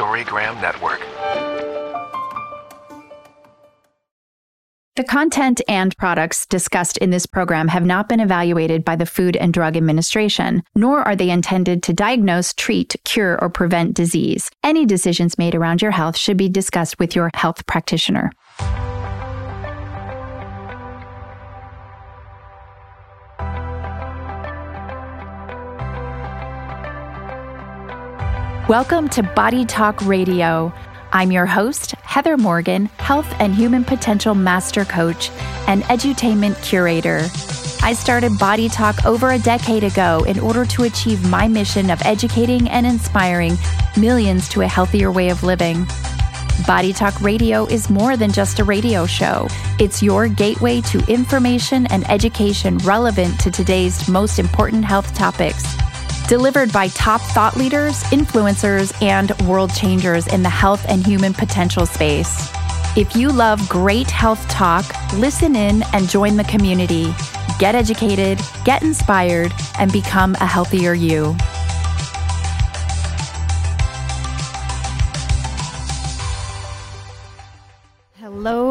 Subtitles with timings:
[0.00, 1.00] Storygram Network.
[4.96, 9.36] The content and products discussed in this program have not been evaluated by the Food
[9.36, 14.50] and Drug Administration, nor are they intended to diagnose, treat, cure, or prevent disease.
[14.64, 18.32] Any decisions made around your health should be discussed with your health practitioner.
[28.70, 30.72] Welcome to Body Talk Radio.
[31.12, 35.32] I'm your host, Heather Morgan, Health and Human Potential Master Coach
[35.66, 37.22] and Edutainment Curator.
[37.84, 42.00] I started Body Talk over a decade ago in order to achieve my mission of
[42.02, 43.58] educating and inspiring
[43.96, 45.84] millions to a healthier way of living.
[46.64, 49.48] Body Talk Radio is more than just a radio show.
[49.80, 55.64] It's your gateway to information and education relevant to today's most important health topics
[56.30, 61.84] delivered by top thought leaders, influencers, and world changers in the health and human potential
[61.84, 62.48] space.
[62.96, 67.12] If you love great health talk, listen in and join the community.
[67.58, 71.36] Get educated, get inspired, and become a healthier you.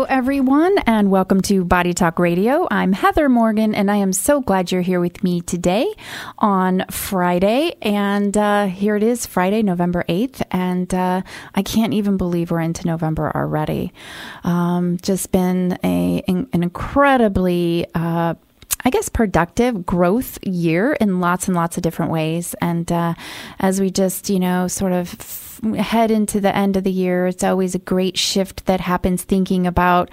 [0.10, 2.68] Everyone, and welcome to Body Talk Radio.
[2.72, 5.94] I'm Heather Morgan, and I am so glad you're here with me today
[6.40, 7.76] on Friday.
[7.84, 10.42] And uh, here it is, Friday, November 8th.
[10.50, 11.22] And uh,
[11.54, 13.94] I can't even believe we're into November already.
[14.44, 18.34] Um, just been a, an incredibly uh,
[18.86, 22.56] I guess, productive growth year in lots and lots of different ways.
[22.62, 23.14] And uh,
[23.60, 25.46] as we just, you know, sort of
[25.78, 29.68] head into the end of the year, it's always a great shift that happens thinking
[29.68, 30.10] about,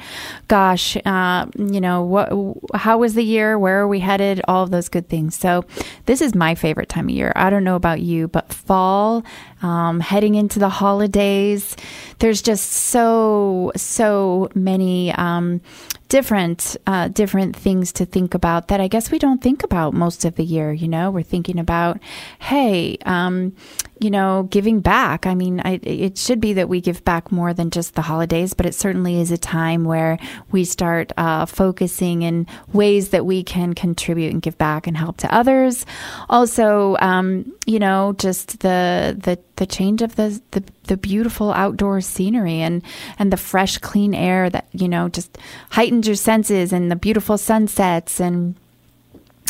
[0.48, 2.32] gosh, uh, you know, what,
[2.74, 3.56] how was the year?
[3.56, 4.40] Where are we headed?
[4.48, 5.36] All of those good things.
[5.36, 5.64] So
[6.06, 7.32] this is my favorite time of year.
[7.36, 9.24] I don't know about you, but fall,
[9.62, 11.76] um, heading into the holidays,
[12.18, 15.60] there's just so, so many, um,
[16.08, 20.24] different uh, different things to think about that I guess we don't think about most
[20.24, 20.72] of the year.
[20.72, 21.98] You know, we're thinking about,
[22.38, 23.54] hey, um,
[23.98, 25.26] you know, giving back.
[25.26, 28.52] I mean, I, it should be that we give back more than just the holidays,
[28.52, 30.18] but it certainly is a time where
[30.50, 35.16] we start uh, focusing in ways that we can contribute and give back and help
[35.18, 35.86] to others.
[36.28, 42.02] Also, um, you know, just the the the change of the, the the beautiful outdoor
[42.02, 42.82] scenery and
[43.18, 45.38] and the fresh, clean air that you know just
[45.70, 48.56] heightens your senses and the beautiful sunsets and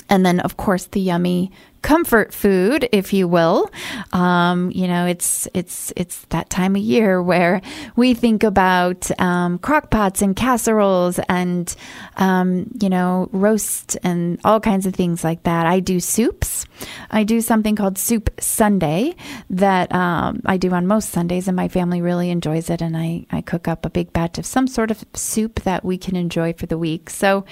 [0.09, 1.51] and then of course the yummy
[1.87, 3.71] comfort food, if you will.
[4.13, 7.63] Um, you know, it's it's it's that time of year where
[7.95, 11.73] we think about um, crock pots and casseroles and
[12.17, 15.65] um, you know roast and all kinds of things like that.
[15.65, 16.67] I do soups.
[17.13, 19.15] I do something called Soup Sunday
[19.49, 22.83] that um, I do on most Sundays, and my family really enjoys it.
[22.83, 25.99] And I I cook up a big batch of some sort of soup that we
[25.99, 27.11] can enjoy for the week.
[27.11, 27.45] So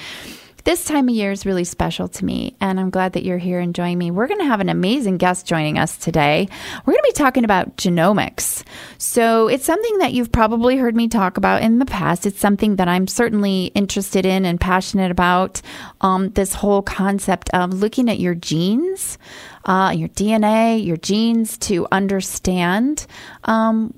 [0.64, 3.60] this time of year is really special to me, and I'm glad that you're here
[3.60, 4.10] and joining me.
[4.10, 6.48] We're going to have an amazing guest joining us today.
[6.84, 8.64] We're going to be talking about genomics.
[8.96, 12.24] So, it's something that you've probably heard me talk about in the past.
[12.24, 15.60] It's something that I'm certainly interested in and passionate about.
[16.00, 19.18] Um, this whole concept of looking at your genes.
[19.66, 23.06] Uh, your DNA, your genes to understand
[23.44, 23.94] um,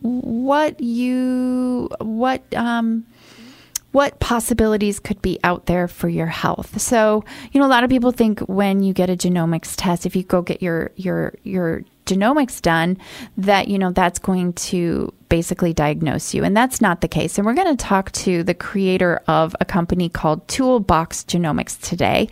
[0.00, 3.06] what you what um,
[3.94, 6.80] what possibilities could be out there for your health.
[6.80, 10.16] So, you know, a lot of people think when you get a genomics test, if
[10.16, 12.98] you go get your your your genomics done,
[13.36, 17.38] that you know that's going to basically diagnose you, and that's not the case.
[17.38, 22.28] And we're going to talk to the creator of a company called Toolbox Genomics today,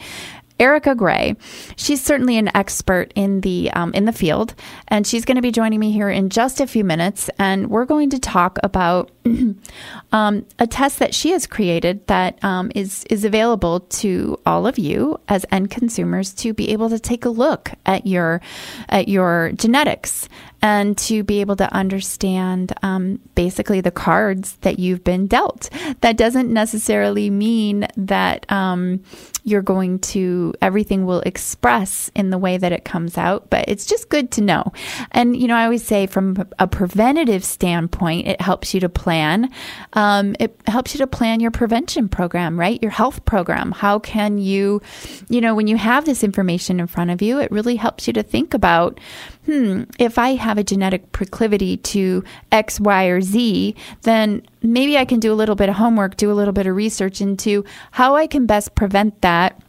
[0.59, 1.37] Erica Gray.
[1.77, 4.55] She's certainly an expert in the um, in the field,
[4.89, 7.31] and she's going to be joining me here in just a few minutes.
[7.39, 9.11] And we're going to talk about
[10.12, 14.79] um, a test that she has created that um, is is available to all of
[14.79, 18.41] you as end consumers to be able to take a look at your
[18.89, 20.29] at your genetics
[20.62, 25.69] and to be able to understand um, basically the cards that you've been dealt.
[26.00, 29.03] That doesn't necessarily mean that um,
[29.43, 33.87] you're going to, everything will express in the way that it comes out, but it's
[33.87, 34.73] just good to know.
[35.11, 39.50] And, you know, I always say from a preventative standpoint, it helps you to plan.
[39.94, 42.81] Um, it helps you to plan your prevention program, right?
[42.81, 43.73] Your health program.
[43.73, 44.81] How can you,
[45.29, 48.12] you know, when you have this information in front of you, it really helps you
[48.12, 49.00] to think about,
[49.47, 55.05] hmm, if I have a genetic proclivity to X, Y, or Z, then maybe I
[55.05, 58.15] can do a little bit of homework, do a little bit of research into how
[58.15, 59.61] I can best prevent that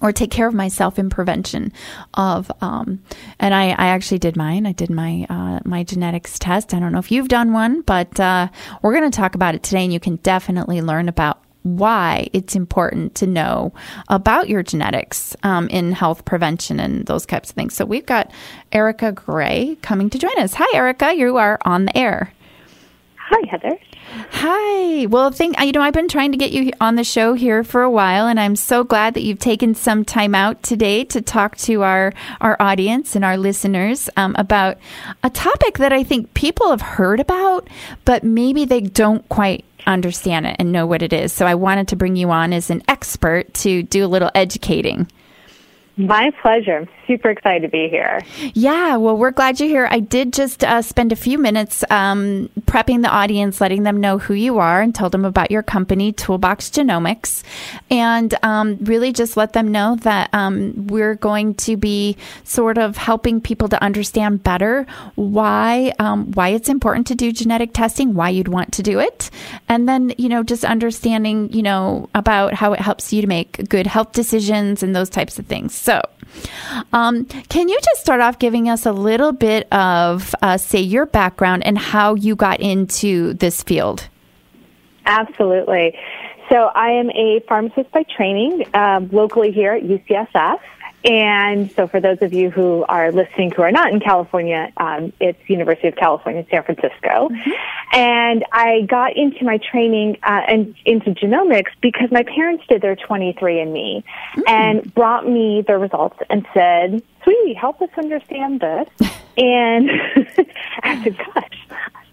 [0.00, 1.72] or take care of myself in prevention
[2.14, 3.02] of um,
[3.38, 4.66] and I, I actually did mine.
[4.66, 6.72] I did my uh, my genetics test.
[6.72, 8.48] I don't know if you've done one but uh,
[8.82, 12.56] we're going to talk about it today and you can definitely learn about why it's
[12.56, 13.72] important to know
[14.08, 17.74] about your genetics um, in health prevention and those types of things.
[17.74, 18.30] So we've got
[18.72, 20.54] erica gray coming to join us.
[20.54, 21.14] Hi erica.
[21.14, 22.32] You are on the air.
[23.16, 23.78] Hi heather.
[24.32, 25.06] Hi.
[25.06, 27.82] Well, think you know I've been trying to get you on the show here for
[27.82, 31.56] a while, and I'm so glad that you've taken some time out today to talk
[31.58, 34.78] to our our audience and our listeners um, about
[35.22, 37.68] a topic that I think people have heard about,
[38.04, 41.32] but maybe they don't quite understand it and know what it is.
[41.32, 45.08] So I wanted to bring you on as an expert to do a little educating.
[46.06, 46.78] My pleasure.
[46.78, 48.20] I'm super excited to be here.
[48.54, 49.88] Yeah, well, we're glad you're here.
[49.90, 54.16] I did just uh, spend a few minutes um, prepping the audience, letting them know
[54.16, 57.42] who you are, and told them about your company, Toolbox Genomics,
[57.90, 62.96] and um, really just let them know that um, we're going to be sort of
[62.96, 64.86] helping people to understand better
[65.16, 69.30] why um, why it's important to do genetic testing, why you'd want to do it,
[69.68, 73.68] and then you know just understanding you know about how it helps you to make
[73.68, 75.74] good health decisions and those types of things.
[75.74, 76.02] So so,
[76.92, 81.04] um, can you just start off giving us a little bit of, uh, say, your
[81.04, 84.08] background and how you got into this field?
[85.04, 85.98] Absolutely.
[86.48, 90.60] So, I am a pharmacist by training um, locally here at UCSF.
[91.04, 95.12] And so, for those of you who are listening who are not in California, um,
[95.18, 97.30] it's University of California, San Francisco.
[97.30, 97.50] Mm-hmm.
[97.92, 102.96] And I got into my training uh, and into genomics because my parents did their
[102.96, 104.40] 23andMe mm-hmm.
[104.46, 108.88] and brought me the results and said, "Sweetie, help us understand this."
[109.38, 109.90] and
[110.82, 111.66] I said, "Gosh,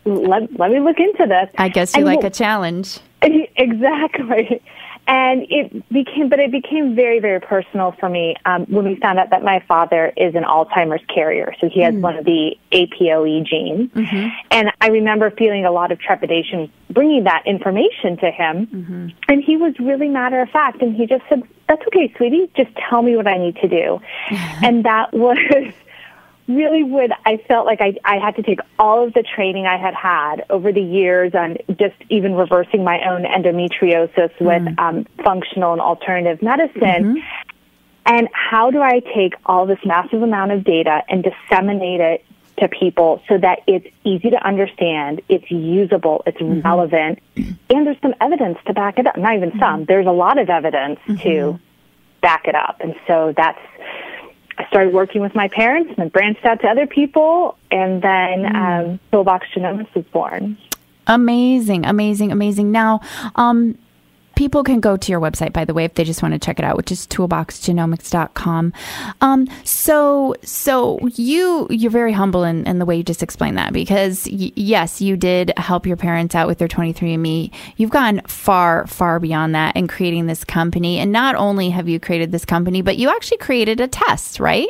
[0.06, 3.00] let, let me look into this." I guess you and like well, a challenge.
[3.60, 4.62] Exactly
[5.08, 9.18] and it became, but it became very, very personal for me um, when we found
[9.20, 11.54] out that my father is an Alzheimer's carrier.
[11.62, 13.90] So he has mm one of the APOE genes.
[13.92, 14.30] Mm-hmm.
[14.52, 18.68] And I remember feeling a lot of trepidation bringing that information to him.
[18.68, 19.08] Mm-hmm.
[19.28, 20.82] And he was really matter of fact.
[20.82, 22.52] And he just said, That's okay, sweetie.
[22.56, 24.00] Just tell me what I need to do.
[24.64, 25.74] and that was
[26.48, 29.78] really would I felt like I I had to take all of the training I
[29.78, 34.80] had had over the years on just even reversing my own endometriosis with mm.
[34.80, 37.16] um, functional and alternative medicine.
[37.16, 37.18] Mm-hmm.
[38.06, 42.26] And how do I take all this massive amount of data and disseminate it
[42.60, 46.62] to people so that it's easy to understand, it's usable, it's mm-hmm.
[46.62, 49.18] relevant, and there's some evidence to back it up.
[49.18, 49.60] Not even mm-hmm.
[49.60, 51.58] some, there's a lot of evidence to mm-hmm.
[52.22, 52.78] back it up.
[52.80, 53.60] And so that's
[54.58, 58.44] I started working with my parents and then branched out to other people, and then
[58.44, 58.56] mm.
[58.56, 60.58] um, Toolbox Genomics was born.
[61.06, 62.72] Amazing, amazing, amazing.
[62.72, 63.02] Now,
[63.36, 63.78] um,
[64.38, 66.60] people can go to your website, by the way, if they just want to check
[66.60, 68.72] it out, which is toolboxgenomics.com.
[69.20, 73.74] Um, so, so you, you're very humble in, in the way you just explained that
[73.74, 77.52] because y- yes, you did help your parents out with their 23andMe.
[77.78, 81.00] You've gone far, far beyond that in creating this company.
[81.00, 84.70] And not only have you created this company, but you actually created a test, right?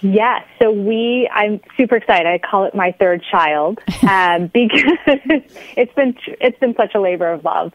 [0.00, 0.44] Yes.
[0.60, 2.26] So we, I'm super excited.
[2.26, 4.82] I call it my third child um, because
[5.76, 7.72] it's been it's been such a labor of love.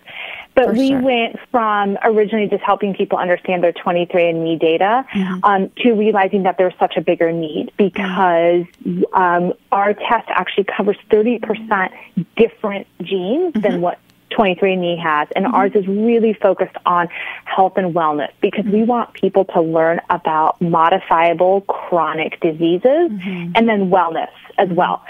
[0.56, 1.02] But For we sure.
[1.02, 5.44] went from originally just helping people understand their 23andMe data mm-hmm.
[5.44, 8.66] um, to realizing that there's such a bigger need because
[9.14, 11.92] um, our test actually covers 30%
[12.36, 13.62] different genes mm-hmm.
[13.62, 14.00] than what
[14.34, 15.56] 23andMe has, and mm-hmm.
[15.56, 17.08] ours is really focused on
[17.46, 18.88] health and wellness because we mm-hmm.
[18.88, 23.52] want people to learn about modifiable chronic diseases mm-hmm.
[23.56, 24.76] and then wellness as mm-hmm.
[24.76, 25.04] well.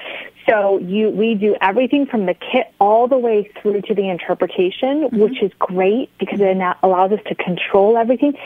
[0.47, 5.03] So you, we do everything from the kit all the way through to the interpretation,
[5.03, 5.19] mm-hmm.
[5.19, 8.37] which is great because it allows us to control everything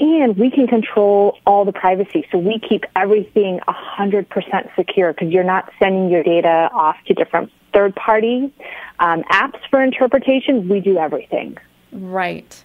[0.00, 2.26] and we can control all the privacy.
[2.32, 7.52] So we keep everything 100% secure because you're not sending your data off to different
[7.72, 8.52] third party
[8.98, 10.68] um, apps for interpretation.
[10.68, 11.58] We do everything.
[11.92, 12.62] Right.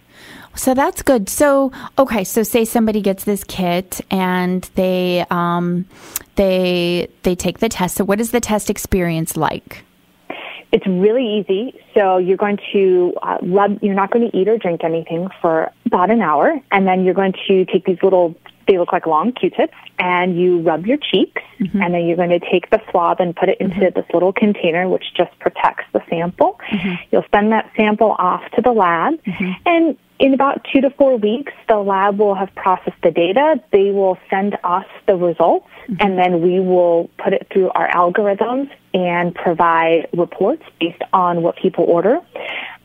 [0.55, 1.29] So that's good.
[1.29, 5.85] So okay, so say somebody gets this kit and they um,
[6.35, 7.95] they they take the test.
[7.95, 9.83] So what is the test experience like?
[10.71, 11.79] It's really easy.
[11.93, 13.79] So you're going to uh, rub.
[13.81, 17.13] You're not going to eat or drink anything for about an hour, and then you're
[17.13, 18.35] going to take these little.
[18.67, 21.81] They look like long Q-tips, and you rub your cheeks, mm-hmm.
[21.81, 23.99] and then you're going to take the swab and put it into mm-hmm.
[23.99, 26.59] this little container, which just protects the sample.
[26.71, 26.95] Mm-hmm.
[27.11, 29.51] You'll send that sample off to the lab, mm-hmm.
[29.67, 33.61] and in about two to four weeks, the lab will have processed the data.
[33.71, 35.95] They will send us the results, mm-hmm.
[35.99, 41.57] and then we will put it through our algorithms and provide reports based on what
[41.57, 42.21] people order.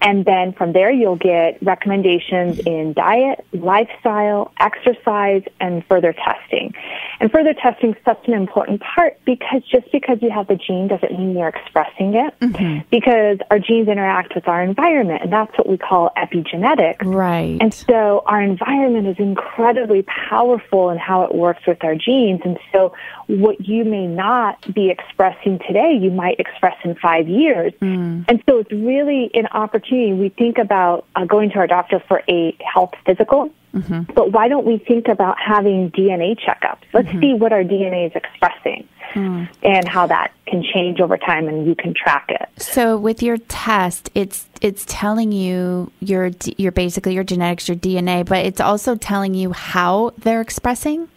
[0.02, 6.74] And then from there, you'll get recommendations in diet, lifestyle, exercise, and further testing.
[7.20, 10.88] And further testing is such an important part because just because you have the gene
[10.88, 12.38] doesn't mean you're expressing it.
[12.40, 12.88] Mm-hmm.
[12.90, 17.04] Because our genes interact with our environment, and that's what we call epigenetics.
[17.04, 17.58] Right.
[17.60, 22.40] And so our environment is incredibly powerful in how it works with our genes.
[22.42, 22.94] And so
[23.26, 27.72] what you may not be expressing today, you might express in five years.
[27.80, 28.24] Mm.
[28.28, 30.12] And so it's really an opportunity.
[30.12, 33.50] We think about uh, going to our doctor for a health physical.
[33.74, 34.12] Mm-hmm.
[34.14, 36.82] But why don't we think about having DNA checkups?
[36.92, 37.20] Let's mm-hmm.
[37.20, 39.48] see what our DNA is expressing mm.
[39.62, 42.48] and how that can change over time and you can track it.
[42.60, 48.26] So with your test, it's it's telling you your your basically your genetics, your DNA,
[48.26, 51.08] but it's also telling you how they're expressing?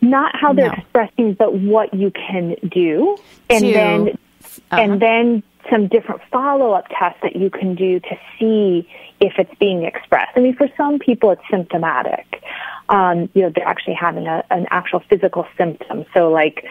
[0.00, 0.74] Not how they're no.
[0.74, 3.16] expressing, but what you can do.
[3.50, 4.18] And then
[4.70, 4.80] uh-huh.
[4.80, 8.88] and then some different follow up tests that you can do to see
[9.20, 10.32] if it's being expressed.
[10.36, 12.42] I mean, for some people, it's symptomatic.
[12.88, 16.04] Um, you know, they're actually having a, an actual physical symptom.
[16.14, 16.66] So, like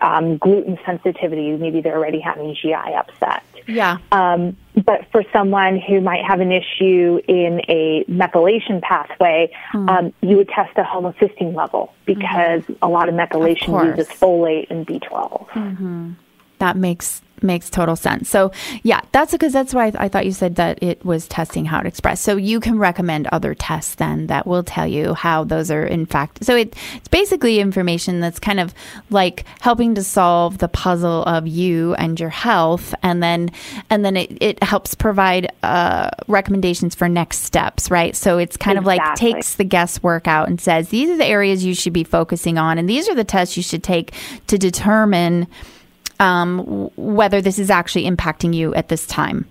[0.00, 3.44] um, gluten sensitivity, maybe they're already having GI upset.
[3.66, 3.98] Yeah.
[4.12, 9.88] Um, but for someone who might have an issue in a methylation pathway, mm.
[9.88, 12.74] um, you would test the homocysteine level because mm-hmm.
[12.82, 15.48] a lot of methylation of uses folate and B12.
[15.50, 16.12] Mm-hmm.
[16.58, 18.28] That makes makes total sense.
[18.28, 21.64] So yeah, that's because that's why I, I, thought you said that it was testing
[21.64, 22.20] how to express.
[22.20, 26.06] So you can recommend other tests then that will tell you how those are in
[26.06, 26.44] fact.
[26.44, 28.74] So it, it's basically information that's kind of
[29.10, 33.50] like helping to solve the puzzle of you and your health, and then
[33.88, 38.16] and then it, it helps provide uh, recommendations for next steps, right?
[38.16, 38.98] So it's kind exactly.
[38.98, 42.04] of like takes the guesswork out and says these are the areas you should be
[42.04, 44.12] focusing on, and these are the tests you should take
[44.46, 45.46] to determine
[46.20, 49.48] um, whether this is actually impacting you at this time.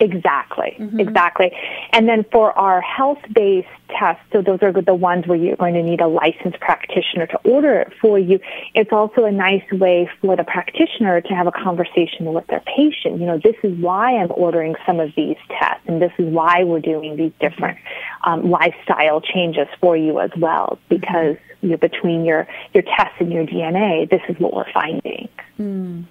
[0.00, 1.00] Exactly, mm-hmm.
[1.00, 1.50] exactly.
[1.92, 5.74] And then for our health based tests, so those are the ones where you're going
[5.74, 8.38] to need a licensed practitioner to order it for you.
[8.74, 13.20] It's also a nice way for the practitioner to have a conversation with their patient.
[13.20, 16.64] You know, this is why I'm ordering some of these tests, and this is why
[16.64, 17.78] we're doing these different
[18.24, 23.32] um, lifestyle changes for you as well, because you know, between your, your tests and
[23.32, 25.28] your DNA, this is what we're finding.
[25.58, 26.04] Mm.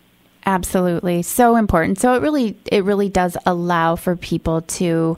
[0.48, 1.24] Absolutely.
[1.24, 2.00] So important.
[2.00, 5.18] So it really it really does allow for people to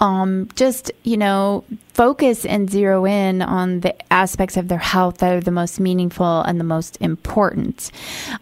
[0.00, 1.62] um, just, you know,
[1.98, 6.42] focus and zero in on the aspects of their health that are the most meaningful
[6.42, 7.90] and the most important.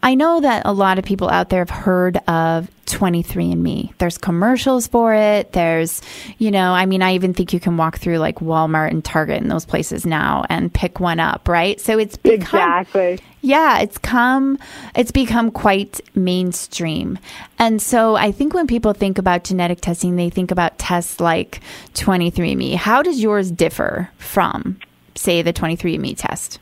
[0.02, 3.96] I know that a lot of people out there have heard of 23andMe.
[3.98, 5.52] There's commercials for it.
[5.52, 6.00] There's,
[6.38, 9.42] you know, I mean, I even think you can walk through like Walmart and Target
[9.42, 11.80] and those places now and pick one up, right?
[11.80, 13.18] So it's become, exactly.
[13.42, 14.58] Yeah, it's come,
[14.94, 17.18] it's become quite mainstream.
[17.58, 21.60] And so I think when people think about genetic testing, they think about tests like
[21.94, 22.76] 23andMe.
[22.76, 24.78] How does yours differ from,
[25.14, 26.58] say, the 23andMe test?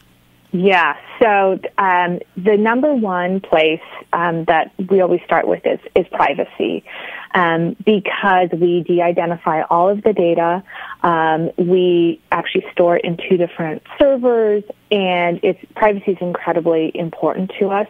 [0.52, 3.80] Yeah, so um, the number one place
[4.12, 6.84] um, that we always start with is, is privacy.
[7.34, 10.62] Um, because we de-identify all of the data.
[11.02, 14.62] Um, we actually store it in two different servers,
[14.92, 17.88] and its privacy is incredibly important to us.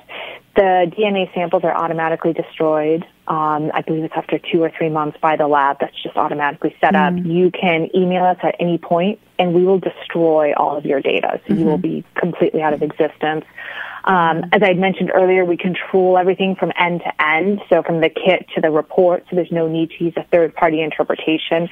[0.56, 3.04] The DNA samples are automatically destroyed.
[3.26, 5.78] Um, I believe it's after two or three months by the lab.
[5.80, 7.12] That's just automatically set up.
[7.12, 7.30] Mm-hmm.
[7.30, 11.40] You can email us at any point, and we will destroy all of your data.
[11.46, 11.60] So mm-hmm.
[11.60, 13.44] you will be completely out of existence.
[14.04, 17.61] Um, as I mentioned earlier, we control everything from end to end.
[17.68, 19.25] So from the kit to the report.
[19.30, 21.68] So there's no need to use a third party interpretation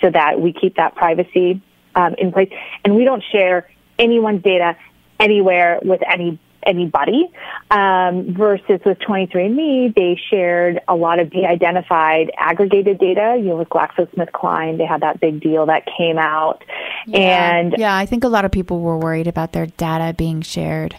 [0.00, 1.60] so that we keep that privacy
[1.94, 2.50] um, in place.
[2.84, 4.76] And we don't share anyone's data
[5.20, 7.30] anywhere with any anybody.
[7.70, 13.36] Um, versus with 23andMe, they shared a lot of de-identified aggregated data.
[13.38, 16.64] You know, with GlaxoSmithKline, they had that big deal that came out.
[17.06, 17.56] Yeah.
[17.56, 20.96] And yeah, I think a lot of people were worried about their data being shared.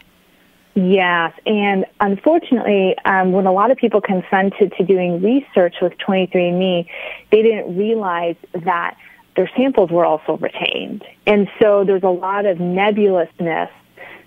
[0.75, 6.87] Yes, and unfortunately, um, when a lot of people consented to doing research with 23andMe,
[7.31, 8.97] they didn't realize that
[9.37, 11.05] their samples were also retained.
[11.25, 13.69] And so there's a lot of nebulousness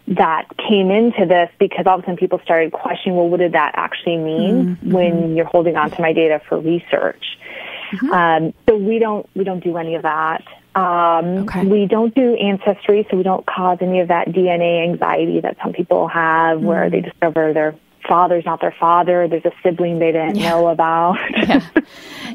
[0.08, 3.52] that came into this because all of a sudden people started questioning, well, what did
[3.52, 4.90] that actually mean mm-hmm.
[4.90, 7.38] when you're holding on to my data for research?
[7.92, 8.10] Mm-hmm.
[8.10, 10.44] Um, so we don't we don't do any of that.
[10.74, 11.64] Um, okay.
[11.64, 15.72] We don't do ancestry, so we don't cause any of that DNA anxiety that some
[15.72, 16.66] people have, mm-hmm.
[16.66, 17.74] where they discover their
[18.06, 19.28] father's not their father.
[19.28, 20.50] There's a sibling they didn't yeah.
[20.50, 21.18] know about.
[21.36, 21.68] yeah.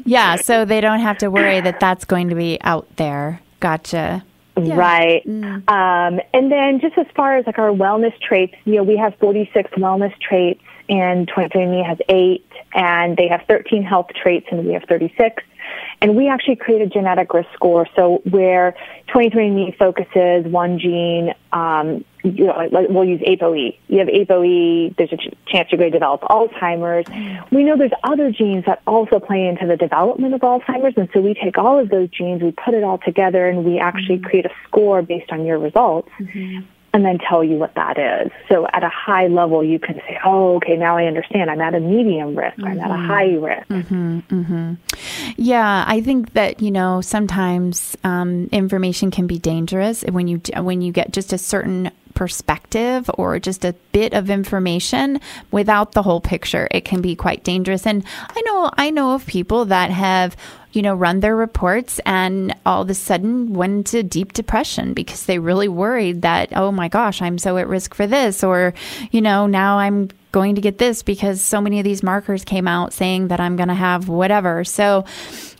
[0.04, 3.40] yeah, so they don't have to worry that that's going to be out there.
[3.60, 4.24] Gotcha.
[4.56, 4.76] Yeah.
[4.76, 5.26] Right.
[5.26, 5.68] Mm.
[5.68, 9.16] Um, and then just as far as like our wellness traits, you know, we have
[9.18, 14.74] 46 wellness traits and 23andMe has eight and they have 13 health traits and we
[14.74, 15.42] have 36.
[16.04, 17.88] And we actually create a genetic risk score.
[17.96, 18.76] So where
[19.08, 23.78] 23andMe focuses one gene, um, you know, we'll use ApoE.
[23.88, 27.08] You have ApoE, there's a ch- chance you're going to develop Alzheimer's.
[27.50, 30.92] We know there's other genes that also play into the development of Alzheimer's.
[30.98, 33.78] And so we take all of those genes, we put it all together, and we
[33.78, 34.26] actually mm-hmm.
[34.26, 36.10] create a score based on your results.
[36.20, 38.30] Mm-hmm and then tell you what that is.
[38.48, 41.50] So at a high level, you can say, oh, okay, now I understand.
[41.50, 42.56] I'm at a medium risk.
[42.56, 42.66] Mm-hmm.
[42.66, 43.06] I'm at a mm-hmm.
[43.06, 43.68] high risk.
[43.68, 44.74] Mm-hmm, mm-hmm.
[45.36, 50.82] Yeah, I think that, you know, sometimes um, information can be dangerous when you, when
[50.82, 55.20] you get just a certain perspective or just a bit of information
[55.50, 59.26] without the whole picture it can be quite dangerous and i know i know of
[59.26, 60.36] people that have
[60.74, 65.26] you know, run their reports and all of a sudden went into deep depression because
[65.26, 68.74] they really worried that, oh my gosh, I'm so at risk for this, or,
[69.10, 72.66] you know, now I'm going to get this because so many of these markers came
[72.66, 74.64] out saying that I'm going to have whatever.
[74.64, 75.04] So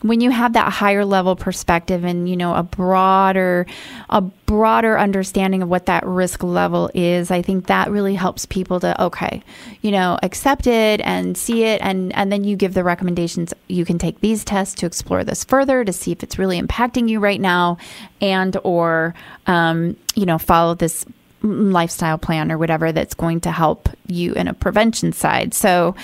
[0.01, 3.65] when you have that higher level perspective and you know a broader
[4.09, 8.81] a broader understanding of what that risk level is, I think that really helps people
[8.81, 9.41] to okay,
[9.81, 13.85] you know, accept it and see it and and then you give the recommendations you
[13.85, 17.19] can take these tests to explore this further to see if it's really impacting you
[17.19, 17.77] right now
[18.21, 19.13] and or
[19.47, 21.05] um, you know, follow this
[21.41, 25.53] lifestyle plan or whatever that's going to help you in a prevention side.
[25.53, 25.95] So,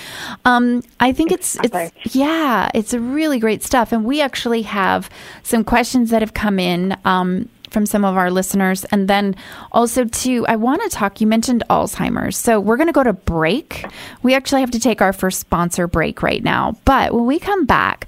[0.44, 3.92] um, I think it's it's yeah, it's really great stuff.
[3.92, 5.10] And we actually have
[5.42, 6.96] some questions that have come in.
[7.04, 8.84] Um, from some of our listeners.
[8.92, 9.34] And then
[9.72, 11.22] also, too, I want to talk.
[11.22, 12.36] You mentioned Alzheimer's.
[12.36, 13.86] So we're going to go to break.
[14.22, 16.76] We actually have to take our first sponsor break right now.
[16.84, 18.06] But when we come back,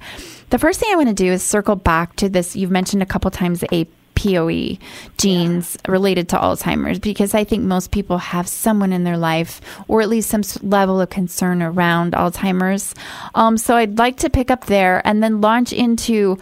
[0.55, 2.55] the first thing I want to do is circle back to this.
[2.55, 3.85] You've mentioned a couple times a
[4.15, 4.77] POE
[5.17, 5.91] genes yeah.
[5.91, 9.59] related to Alzheimer's because I think most people have someone in their life
[9.89, 12.95] or at least some level of concern around Alzheimer's.
[13.35, 16.37] Um, so I'd like to pick up there and then launch into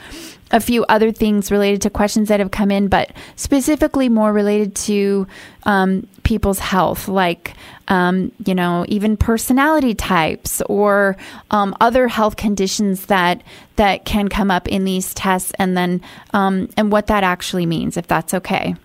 [0.54, 4.76] a few other things related to questions that have come in, but specifically more related
[4.76, 5.28] to
[5.64, 7.56] um, people's health, like
[7.90, 11.18] um, you know, even personality types or
[11.52, 13.44] um, other health conditions that
[13.76, 16.02] that can come up in these tests, and then
[16.34, 18.76] um, and what that actually means, if that's okay.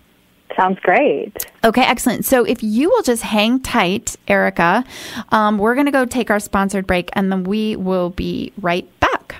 [0.57, 1.45] Sounds great.
[1.63, 2.25] Okay, excellent.
[2.25, 4.83] So if you will just hang tight, Erica,
[5.29, 8.89] um, we're going to go take our sponsored break, and then we will be right
[8.99, 9.35] back.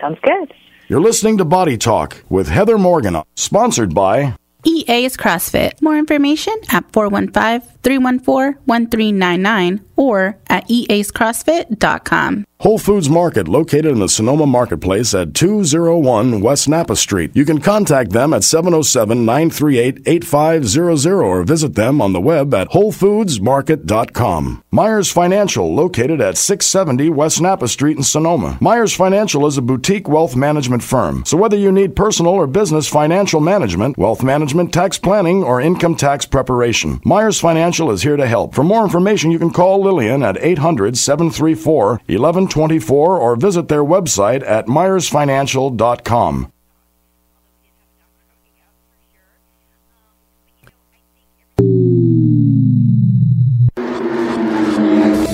[0.00, 0.52] Sounds good.
[0.92, 5.80] You're listening to Body Talk with Heather Morgan, sponsored by EA's CrossFit.
[5.82, 12.44] More information at 415 314 1399 or at eascrossfit.com.
[12.60, 17.32] Whole Foods Market, located in the Sonoma Marketplace at 201 West Napa Street.
[17.34, 22.68] You can contact them at 707 938 8500 or visit them on the web at
[22.68, 24.62] WholeFoodsMarket.com.
[24.70, 28.58] Myers Financial, located at 670 West Napa Street in Sonoma.
[28.60, 31.24] Myers Financial is a boutique wealth management firm.
[31.26, 35.94] So whether you need personal or business financial management, wealth management, tax planning, or income
[35.94, 38.54] tax preparation, Myers Financial is here to help.
[38.54, 44.46] For more information, you can call Lillian at 800 734 1124 or visit their website
[44.46, 46.52] at myersfinancial.com.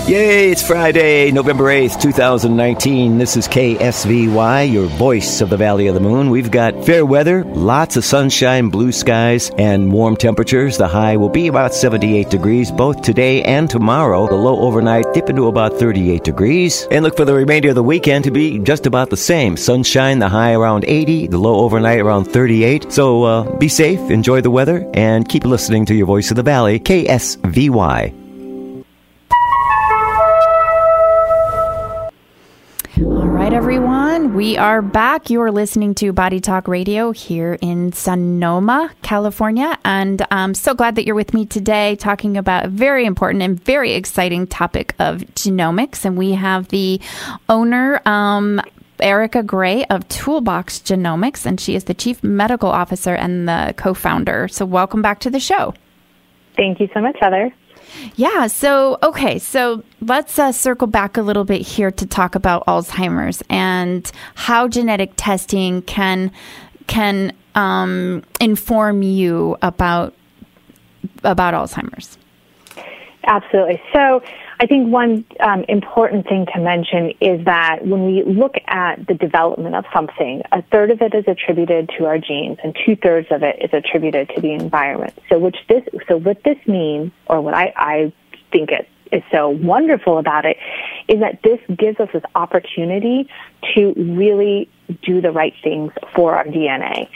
[0.08, 3.18] Yay, it's Friday, November 8th, 2019.
[3.18, 6.30] This is KSVY, your voice of the Valley of the Moon.
[6.30, 10.78] We've got fair weather, lots of sunshine, blue skies, and warm temperatures.
[10.78, 14.26] The high will be about 78 degrees both today and tomorrow.
[14.26, 16.88] The low overnight dip into about 38 degrees.
[16.90, 19.58] And look for the remainder of the weekend to be just about the same.
[19.58, 22.90] Sunshine, the high around 80, the low overnight around 38.
[22.90, 26.42] So uh, be safe, enjoy the weather, and keep listening to your voice of the
[26.42, 28.17] Valley, KSVY.
[33.58, 34.34] Everyone.
[34.34, 35.30] We are back.
[35.30, 39.76] You're listening to Body Talk Radio here in Sonoma, California.
[39.84, 43.60] And I'm so glad that you're with me today talking about a very important and
[43.60, 46.04] very exciting topic of genomics.
[46.04, 47.00] And we have the
[47.48, 48.62] owner, um,
[49.00, 53.92] Erica Gray of Toolbox Genomics, and she is the Chief Medical Officer and the co
[53.92, 54.46] founder.
[54.46, 55.74] So, welcome back to the show.
[56.56, 57.52] Thank you so much, Heather.
[58.16, 58.46] Yeah.
[58.46, 59.38] So, okay.
[59.38, 64.68] So let's uh, circle back a little bit here to talk about Alzheimer's and how
[64.68, 66.32] genetic testing can
[66.86, 70.14] can um, inform you about
[71.24, 72.18] about Alzheimer's.
[73.26, 73.80] Absolutely.
[73.92, 74.22] So,
[74.60, 79.14] I think one um, important thing to mention is that when we look at the
[79.14, 83.28] development of something, a third of it is attributed to our genes, and two thirds
[83.30, 85.14] of it is attributed to the environment.
[85.28, 88.12] So, which this, so what this means, or what I, I
[88.50, 90.56] think it is so wonderful about it,
[91.06, 93.28] is that this gives us this opportunity
[93.76, 94.68] to really
[95.02, 97.08] do the right things for our DNA.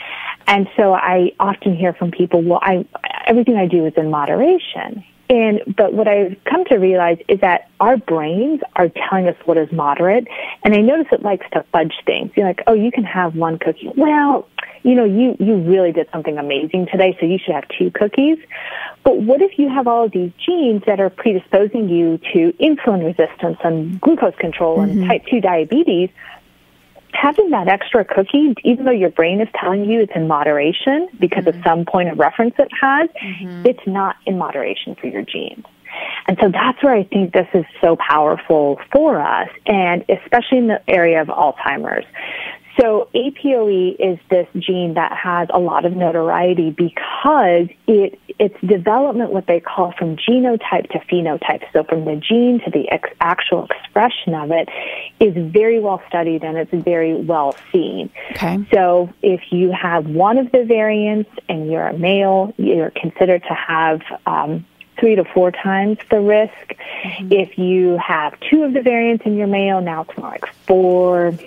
[0.47, 2.85] And so I often hear from people, well, I,
[3.25, 5.03] everything I do is in moderation.
[5.29, 9.57] And, but what I've come to realize is that our brains are telling us what
[9.57, 10.27] is moderate.
[10.63, 12.31] And I notice it likes to fudge things.
[12.35, 13.89] You're like, oh, you can have one cookie.
[13.95, 14.47] Well,
[14.83, 18.37] you know, you, you really did something amazing today, so you should have two cookies.
[19.03, 23.05] But what if you have all of these genes that are predisposing you to insulin
[23.05, 24.99] resistance and glucose control mm-hmm.
[24.99, 26.09] and type 2 diabetes?
[27.13, 31.45] Having that extra cookie, even though your brain is telling you it's in moderation because
[31.45, 31.57] mm-hmm.
[31.57, 33.65] of some point of reference it has, mm-hmm.
[33.65, 35.65] it's not in moderation for your genes.
[36.27, 40.67] And so that's where I think this is so powerful for us, and especially in
[40.67, 42.05] the area of Alzheimer's.
[42.79, 49.31] So APOE is this gene that has a lot of notoriety because it its development,
[49.31, 53.65] what they call from genotype to phenotype, so from the gene to the ex- actual
[53.65, 54.69] expression of it,
[55.19, 58.09] is very well studied and it's very well seen.
[58.31, 58.65] Okay.
[58.73, 63.53] So if you have one of the variants and you're a male, you're considered to
[63.53, 64.65] have um,
[64.99, 66.75] three to four times the risk.
[67.03, 67.31] Mm-hmm.
[67.31, 71.37] If you have two of the variants in your male, now it's more like four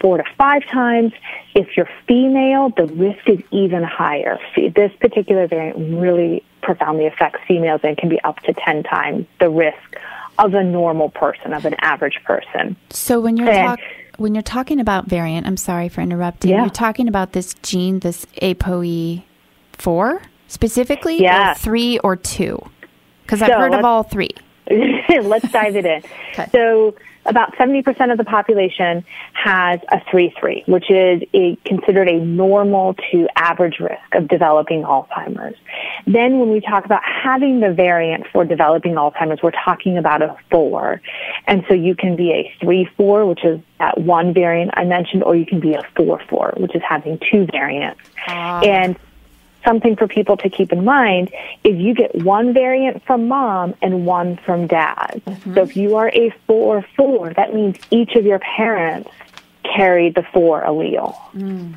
[0.00, 1.12] four to five times.
[1.54, 4.38] If you're female, the risk is even higher.
[4.56, 9.50] This particular variant really profoundly affects females and can be up to 10 times the
[9.50, 9.96] risk
[10.38, 12.76] of a normal person, of an average person.
[12.90, 13.84] So when you're talking
[14.16, 16.50] when you're talking about variant, I'm sorry for interrupting.
[16.52, 16.62] Yeah.
[16.62, 21.52] You're talking about this gene, this APOE4 specifically, yeah.
[21.52, 22.64] or three or two?
[23.22, 24.30] Because I've heard of all three.
[25.08, 26.02] let's dive it in.
[26.32, 26.48] Okay.
[26.50, 26.94] So
[27.26, 33.28] about 70% of the population has a 3-3, which is a, considered a normal to
[33.36, 35.56] average risk of developing Alzheimer's.
[36.06, 40.36] Then when we talk about having the variant for developing Alzheimer's, we're talking about a
[40.50, 41.00] 4.
[41.46, 45.34] And so you can be a 3-4, which is that one variant I mentioned, or
[45.34, 48.00] you can be a 4-4, which is having two variants.
[48.28, 48.60] Uh.
[48.64, 48.96] And
[49.64, 54.06] something for people to keep in mind is you get one variant from mom and
[54.06, 55.22] one from dad.
[55.26, 55.54] Mm-hmm.
[55.54, 59.10] So if you are a 4 4, that means each of your parents
[59.62, 61.16] carried the 4 allele.
[61.34, 61.74] Mm.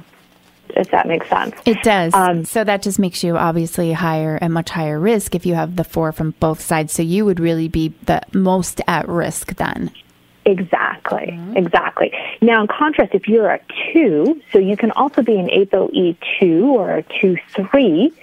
[0.70, 1.56] If that makes sense.
[1.66, 2.14] It does.
[2.14, 5.78] Um, so that just makes you obviously higher and much higher risk if you have
[5.78, 6.92] the 4 from both sides.
[6.94, 9.92] So you would really be the most at risk then.
[10.48, 11.58] Exactly, mm-hmm.
[11.58, 12.14] exactly.
[12.42, 13.60] Now, in contrast, if you're a
[13.92, 18.14] two, so you can also be an ApoE2 or a 2-3,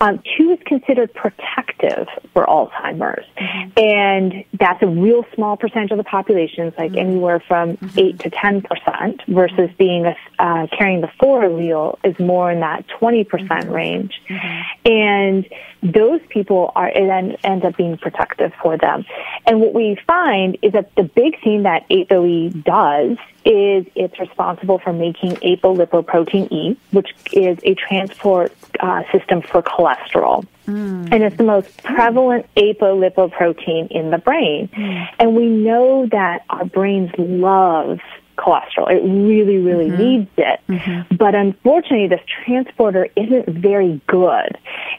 [0.00, 3.24] um, two is considered protective for Alzheimer's.
[3.36, 3.78] Mm-hmm.
[3.78, 6.66] And that's a real small percentage of the population.
[6.66, 7.10] It's like mm-hmm.
[7.10, 7.98] anywhere from mm-hmm.
[7.98, 12.86] 8 to 10% versus being a, uh, carrying the four allele is more in that
[13.00, 13.70] 20% mm-hmm.
[13.70, 14.20] range.
[14.28, 14.90] Mm-hmm.
[14.90, 15.48] And
[15.82, 19.04] those people are, it then ends up being protective for them.
[19.46, 24.78] And what we find is that the big thing that ApoE does is it's responsible
[24.78, 30.46] for making apolipoprotein E, which is a transport uh, system for cholesterol.
[30.66, 31.12] Mm.
[31.12, 34.68] And it's the most prevalent apolipoprotein in the brain.
[34.68, 35.08] Mm.
[35.18, 38.00] And we know that our brains love
[38.38, 38.90] cholesterol.
[38.90, 40.02] It really, really mm-hmm.
[40.02, 40.60] needs it.
[40.68, 41.16] Mm-hmm.
[41.16, 44.56] But unfortunately, this transporter isn't very good.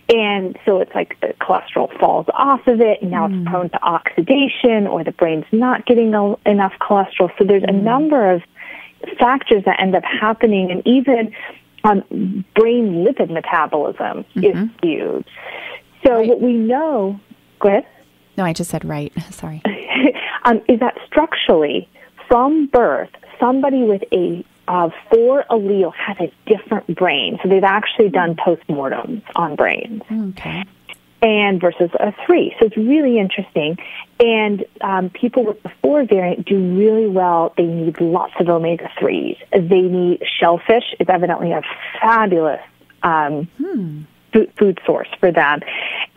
[0.09, 3.41] And so it's like the cholesterol falls off of it, and now mm.
[3.41, 6.09] it's prone to oxidation, or the brain's not getting
[6.45, 7.29] enough cholesterol.
[7.37, 7.69] So there's mm.
[7.69, 8.41] a number of
[9.19, 11.33] factors that end up happening, and even
[11.83, 14.43] um, brain lipid metabolism mm-hmm.
[14.43, 15.27] is huge.
[16.05, 16.27] So right.
[16.27, 17.19] what we know,
[17.59, 17.85] go ahead.
[18.37, 19.11] No, I just said right.
[19.31, 19.61] Sorry.
[20.43, 21.89] um, is that structurally,
[22.27, 27.39] from birth, somebody with a uh, four allele has a different brain.
[27.41, 30.03] So they've actually done postmortems on brains.
[30.11, 30.63] Okay.
[31.21, 32.55] And versus a three.
[32.59, 33.77] So it's really interesting.
[34.19, 37.53] And um, people with the four variant do really well.
[37.57, 39.37] They need lots of omega 3s.
[39.51, 41.61] They need shellfish is evidently a
[41.99, 42.61] fabulous
[43.03, 45.61] um, hmm food source for them.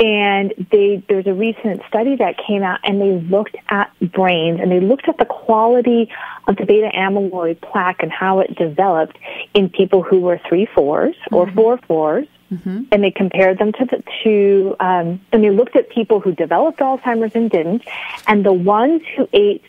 [0.01, 4.71] And they, there's a recent study that came out and they looked at brains and
[4.71, 6.11] they looked at the quality
[6.47, 9.19] of the beta amyloid plaque and how it developed
[9.55, 11.55] in people who were three fours or mm-hmm.
[11.55, 12.27] four fours.
[12.53, 12.83] Mm-hmm.
[12.93, 16.81] And they compared them to the, to, um, and they looked at people who developed
[16.81, 17.83] Alzheimer's and didn't,
[18.27, 19.65] and the ones who ate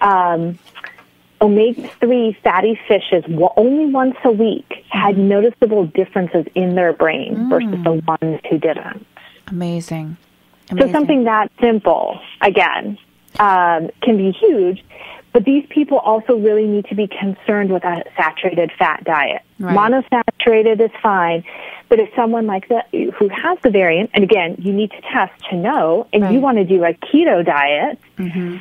[0.00, 0.58] um,
[1.40, 3.24] omega-3 fatty fishes
[3.56, 5.28] only once a week had mm-hmm.
[5.28, 7.50] noticeable differences in their brain mm.
[7.50, 9.06] versus the ones who didn't.
[9.48, 10.16] Amazing.
[10.70, 10.88] Amazing.
[10.88, 12.98] So something that simple, again,
[13.38, 14.84] um, can be huge.
[15.32, 19.42] But these people also really need to be concerned with a saturated fat diet.
[19.58, 19.76] Right.
[19.76, 21.44] Monosaturated is fine,
[21.90, 25.34] but if someone like that who has the variant, and again, you need to test
[25.50, 26.32] to know, and right.
[26.32, 28.56] you want to do a keto diet, mm-hmm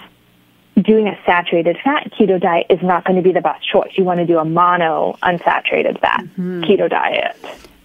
[0.81, 3.91] doing a saturated fat keto diet is not going to be the best choice.
[3.95, 7.35] You want to do a mono unsaturated fat keto diet.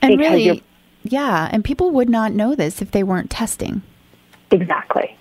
[0.02, 0.62] And because really, you're-
[1.04, 3.82] yeah, and people would not know this if they weren't testing.
[4.50, 5.16] Exactly.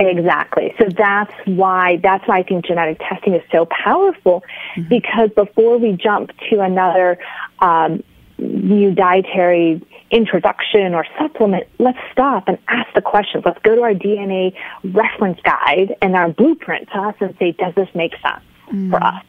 [0.00, 0.74] Exactly.
[0.78, 4.42] So that's why that's why I think genetic testing is so powerful
[4.88, 7.18] because before we jump to another
[7.58, 8.02] um,
[8.38, 13.44] new dietary introduction or supplement, let's stop and ask the questions.
[13.46, 17.74] Let's go to our DNA reference guide and our blueprint to us and say, does
[17.74, 18.42] this make sense
[18.90, 19.22] for us?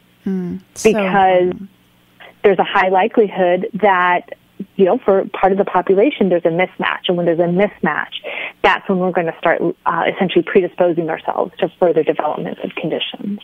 [0.74, 1.52] So- Because
[2.42, 4.30] there's a high likelihood that
[4.76, 7.08] you know, for part of the population, there's a mismatch.
[7.08, 8.14] And when there's a mismatch,
[8.62, 13.40] that's when we're going to start uh, essentially predisposing ourselves to further development of conditions.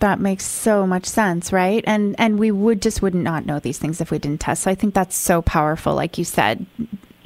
[0.00, 1.82] That makes so much sense, right?
[1.86, 4.62] And and we would just would not know these things if we didn't test.
[4.62, 5.94] So I think that's so powerful.
[5.94, 6.66] Like you said,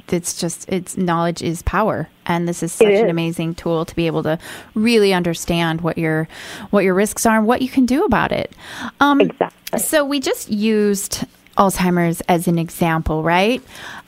[0.09, 4.07] it's just it's knowledge is power, and this is such an amazing tool to be
[4.07, 4.37] able to
[4.73, 6.27] really understand what your
[6.69, 8.53] what your risks are and what you can do about it.
[8.99, 9.79] Um, Exactly.
[9.79, 11.25] So we just used
[11.57, 13.61] Alzheimer's as an example, right?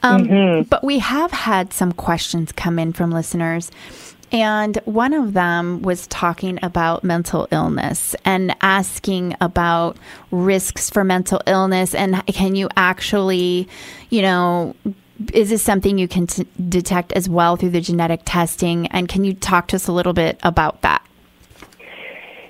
[0.04, 3.72] Um, But we have had some questions come in from listeners.
[4.32, 9.98] And one of them was talking about mental illness and asking about
[10.32, 11.94] risks for mental illness.
[11.94, 13.68] And can you actually,
[14.10, 14.76] you know,
[15.34, 18.88] is this something you can t- detect as well through the genetic testing?
[18.88, 21.06] And can you talk to us a little bit about that?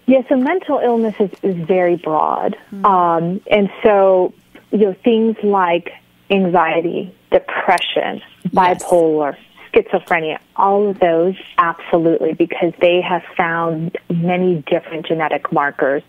[0.07, 2.55] Yeah, so mental illness is, is very broad.
[2.83, 4.33] Um, and so,
[4.71, 5.91] you know, things like
[6.29, 9.35] anxiety, depression, bipolar,
[9.75, 16.01] schizophrenia, all of those, absolutely, because they have found many different genetic markers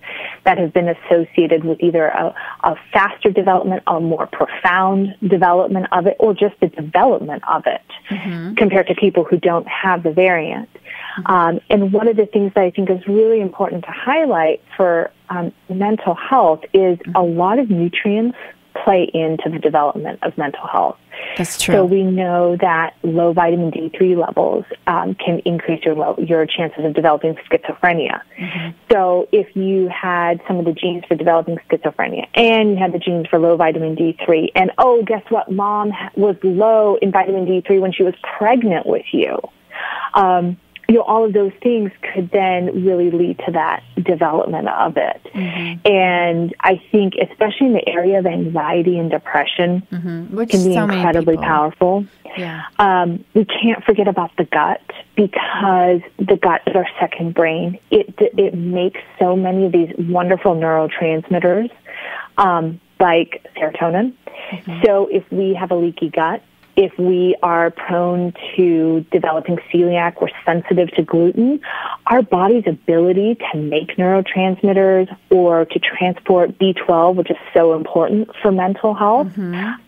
[0.44, 6.06] that have been associated with either a, a faster development, a more profound development of
[6.06, 7.82] it, or just the development of it
[8.56, 10.68] compared to people who don't have the variant.
[11.26, 15.10] Um, and one of the things that I think is really important to highlight for
[15.28, 18.38] um, mental health is a lot of nutrients
[18.84, 20.98] play into the development of mental health.
[21.36, 21.74] That's true.
[21.74, 26.84] So we know that low vitamin D3 levels um, can increase your lo- your chances
[26.84, 28.20] of developing schizophrenia.
[28.90, 32.98] So if you had some of the genes for developing schizophrenia and you had the
[32.98, 35.50] genes for low vitamin D3, and oh, guess what?
[35.50, 39.38] Mom was low in vitamin D3 when she was pregnant with you.
[40.14, 40.58] Um,
[40.88, 45.20] you know, all of those things could then really lead to that development of it.
[45.84, 49.80] And I think, especially in the area of anxiety and depression,
[50.30, 52.06] Which can be so incredibly powerful.
[52.36, 52.64] Yeah.
[52.78, 54.82] Um, we can't forget about the gut
[55.16, 57.78] because the gut is our second brain.
[57.90, 61.70] It it makes so many of these wonderful neurotransmitters,
[62.36, 64.12] um, like serotonin.
[64.84, 66.42] So if we have a leaky gut,
[66.76, 71.60] if we are prone to developing celiac, we're sensitive to gluten,
[72.06, 78.52] our body's ability to make neurotransmitters or to transport B12, which is so important for
[78.52, 79.28] mental health,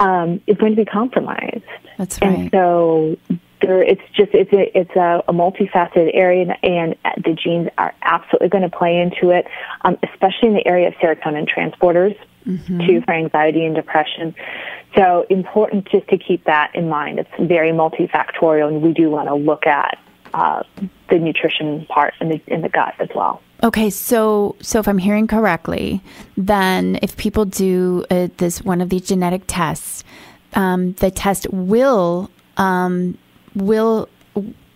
[0.01, 1.63] um, is going to be compromised.
[1.99, 2.39] That's right.
[2.39, 3.17] And so
[3.61, 7.93] there, it's just it's a it's a, a multifaceted area, and, and the genes are
[8.03, 9.47] absolutely going to play into it,
[9.83, 12.17] um, especially in the area of serotonin transporters
[12.57, 14.35] too for anxiety and depression.
[14.95, 17.19] So important just to keep that in mind.
[17.19, 19.99] It's very multifactorial, and we do want to look at
[20.35, 20.63] uh,
[21.11, 23.43] the nutrition part in the in the gut as well.
[23.63, 26.01] Okay, so so if I'm hearing correctly,
[26.37, 30.05] then if people do uh, this one of these genetic tests,
[30.55, 33.19] um, the test will um,
[33.55, 34.09] will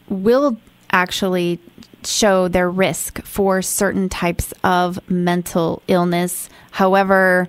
[0.09, 0.59] will
[0.91, 1.59] actually
[2.07, 6.49] show their risk for certain types of mental illness.
[6.71, 7.49] However,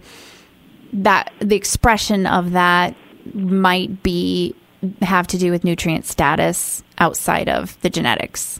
[0.94, 2.96] that the expression of that
[3.34, 4.56] might be
[5.02, 8.60] have to do with nutrient status outside of the genetics.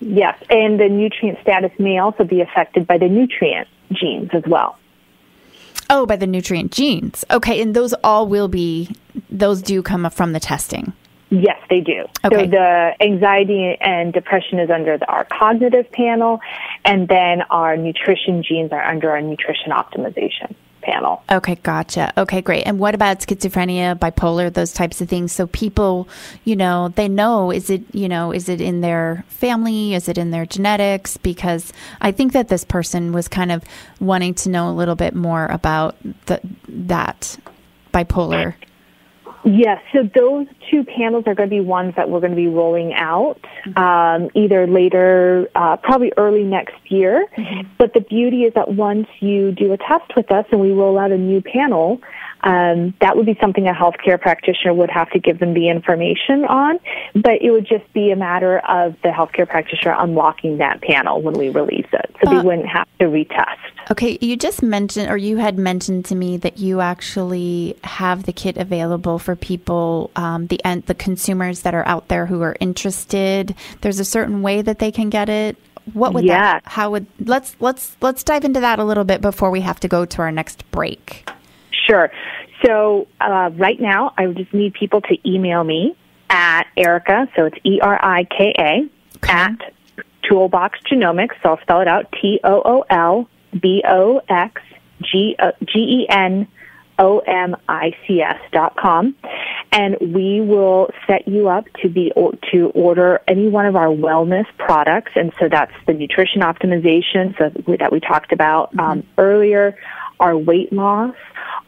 [0.00, 4.78] Yes, and the nutrient status may also be affected by the nutrient genes as well.
[5.90, 7.24] Oh, by the nutrient genes.
[7.30, 8.94] Okay, and those all will be
[9.30, 10.92] those do come from the testing.
[11.30, 12.06] Yes, they do.
[12.24, 12.44] Okay.
[12.44, 16.40] So the anxiety and depression is under the, our cognitive panel,
[16.84, 21.22] and then our nutrition genes are under our nutrition optimization panel.
[21.30, 22.12] Okay, gotcha.
[22.16, 22.62] Okay, great.
[22.62, 25.32] And what about schizophrenia, bipolar, those types of things?
[25.32, 26.08] So people,
[26.44, 29.94] you know, they know is it, you know, is it in their family?
[29.94, 31.18] Is it in their genetics?
[31.18, 33.64] Because I think that this person was kind of
[34.00, 37.36] wanting to know a little bit more about the, that
[37.92, 38.54] bipolar.
[39.50, 42.48] Yes, so those two panels are going to be ones that we're going to be
[42.48, 43.40] rolling out
[43.76, 47.26] um, either later, uh, probably early next year.
[47.34, 47.68] Mm-hmm.
[47.78, 50.98] But the beauty is that once you do a test with us and we roll
[50.98, 51.98] out a new panel,
[52.42, 56.44] um, that would be something a healthcare practitioner would have to give them the information
[56.44, 56.78] on,
[57.14, 61.34] but it would just be a matter of the healthcare practitioner unlocking that panel when
[61.34, 63.56] we release it, so uh, they wouldn't have to retest.
[63.90, 68.32] Okay, you just mentioned, or you had mentioned to me that you actually have the
[68.32, 73.54] kit available for people, um, the the consumers that are out there who are interested.
[73.80, 75.56] There's a certain way that they can get it.
[75.94, 76.62] What would that?
[76.66, 79.88] How would let's let's let's dive into that a little bit before we have to
[79.88, 81.28] go to our next break.
[81.88, 82.10] Sure.
[82.64, 85.96] So uh, right now, I just need people to email me
[86.28, 88.90] at Erica, so it's E R I K A,
[89.22, 89.72] at
[90.28, 91.34] Toolbox Genomics.
[91.42, 94.60] So I'll spell it out T O O L B O X
[95.00, 95.36] G
[95.74, 96.46] E N
[96.98, 99.14] O M I C S dot com,
[99.72, 102.12] and we will set you up to be
[102.52, 105.12] to order any one of our wellness products.
[105.14, 108.80] And so that's the nutrition optimization so that we talked about mm-hmm.
[108.80, 109.78] um, earlier,
[110.20, 111.14] our weight loss,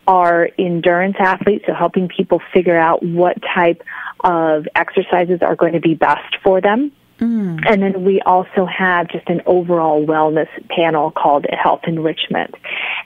[0.06, 3.82] our endurance athletes, so helping people figure out what type
[4.20, 6.92] of exercises are going to be best for them.
[7.20, 7.60] Mm.
[7.66, 12.54] And then we also have just an overall wellness panel called Health Enrichment.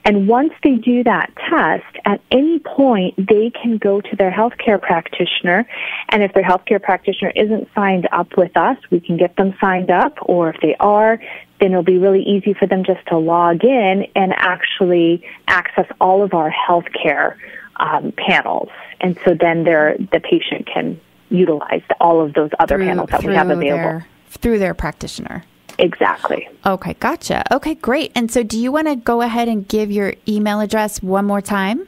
[0.05, 4.81] And once they do that test, at any point they can go to their healthcare
[4.81, 5.67] practitioner.
[6.09, 9.91] And if their healthcare practitioner isn't signed up with us, we can get them signed
[9.91, 10.17] up.
[10.21, 11.19] Or if they are,
[11.59, 16.23] then it'll be really easy for them just to log in and actually access all
[16.23, 17.35] of our healthcare
[17.75, 18.69] um, panels.
[19.01, 23.33] And so then the patient can utilize all of those other through, panels that we
[23.33, 23.77] have available.
[23.77, 25.43] Their, through their practitioner.
[25.77, 26.47] Exactly.
[26.65, 27.43] Okay, gotcha.
[27.53, 28.13] Okay, great.
[28.15, 31.41] And so do you want to go ahead and give your email address one more
[31.41, 31.87] time?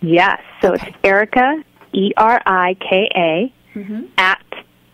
[0.00, 0.40] Yes.
[0.60, 0.88] So okay.
[0.88, 4.04] it's Erica, E R I K A, mm-hmm.
[4.18, 4.42] at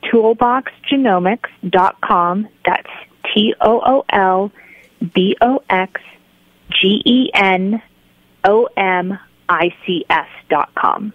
[0.04, 2.48] toolboxgenomics.com.
[2.64, 2.90] That's
[3.34, 4.52] T O O L
[5.14, 6.00] B O X
[6.70, 7.82] G E N
[8.44, 11.12] O M I C S dot com.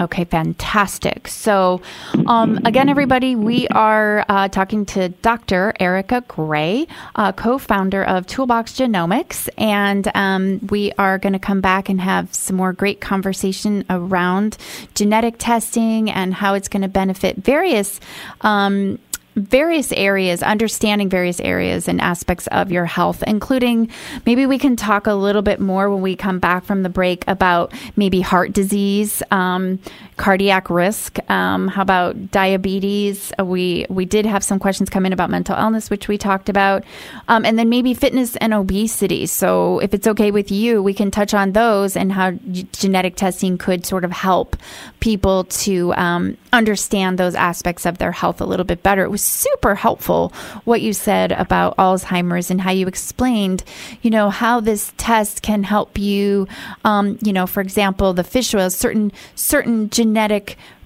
[0.00, 1.28] Okay, fantastic.
[1.28, 1.82] So,
[2.26, 5.74] um, again, everybody, we are uh, talking to Dr.
[5.78, 11.60] Erica Gray, uh, co founder of Toolbox Genomics, and um, we are going to come
[11.60, 14.56] back and have some more great conversation around
[14.94, 18.00] genetic testing and how it's going to benefit various.
[18.40, 18.98] Um,
[19.34, 23.90] various areas, understanding various areas and aspects of your health, including
[24.26, 27.24] maybe we can talk a little bit more when we come back from the break
[27.26, 29.78] about maybe heart disease, um,
[30.22, 31.18] cardiac risk.
[31.28, 33.32] Um, how about diabetes?
[33.40, 36.48] Uh, we we did have some questions come in about mental illness, which we talked
[36.48, 36.84] about,
[37.26, 39.26] um, and then maybe fitness and obesity.
[39.26, 43.16] So if it's okay with you, we can touch on those and how g- genetic
[43.16, 44.56] testing could sort of help
[45.00, 49.02] people to um, understand those aspects of their health a little bit better.
[49.02, 50.32] It was super helpful
[50.62, 53.64] what you said about Alzheimer's and how you explained,
[54.02, 56.46] you know, how this test can help you.
[56.84, 60.11] Um, you know, for example, the fish oil, certain certain genetic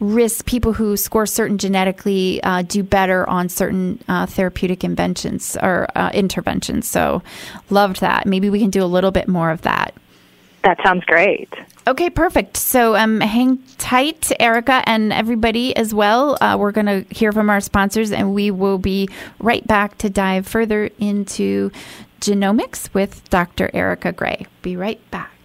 [0.00, 5.88] risks, people who score certain genetically uh, do better on certain uh, therapeutic inventions or
[5.94, 6.88] uh, interventions.
[6.88, 7.22] So,
[7.70, 8.26] loved that.
[8.26, 9.94] Maybe we can do a little bit more of that.
[10.66, 11.48] That sounds great.
[11.86, 12.56] Okay, perfect.
[12.56, 16.36] So um, hang tight, Erica, and everybody as well.
[16.40, 19.08] Uh, we're going to hear from our sponsors, and we will be
[19.38, 21.70] right back to dive further into
[22.20, 23.70] genomics with Dr.
[23.72, 24.46] Erica Gray.
[24.62, 25.35] Be right back.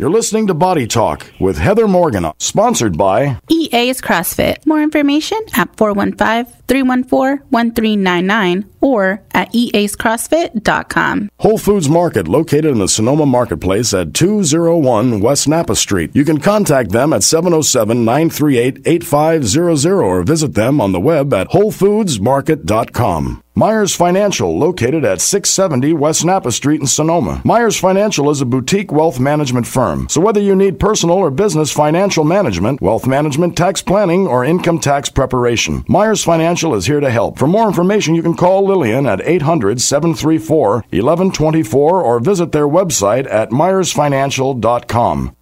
[0.00, 4.64] You're listening to Body Talk with Heather Morgan, sponsored by EA's CrossFit.
[4.64, 11.30] More information at 415 314 1399 or at eascrossfit.com.
[11.40, 16.14] Whole Foods Market, located in the Sonoma Marketplace at 201 West Napa Street.
[16.14, 21.48] You can contact them at 707 938 8500 or visit them on the web at
[21.48, 23.42] wholefoodsmarket.com.
[23.58, 27.42] Myers Financial, located at 670 West Napa Street in Sonoma.
[27.44, 30.08] Myers Financial is a boutique wealth management firm.
[30.08, 34.78] So whether you need personal or business financial management, wealth management, tax planning, or income
[34.78, 37.36] tax preparation, Myers Financial is here to help.
[37.36, 43.28] For more information, you can call Lillian at 800 734 1124 or visit their website
[43.28, 45.34] at myersfinancial.com.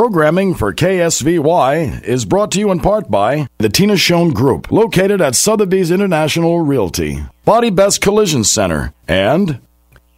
[0.00, 5.20] Programming for KSVY is brought to you in part by the Tina Schoen Group, located
[5.20, 9.60] at Sotheby's International Realty, Body Best Collision Center, and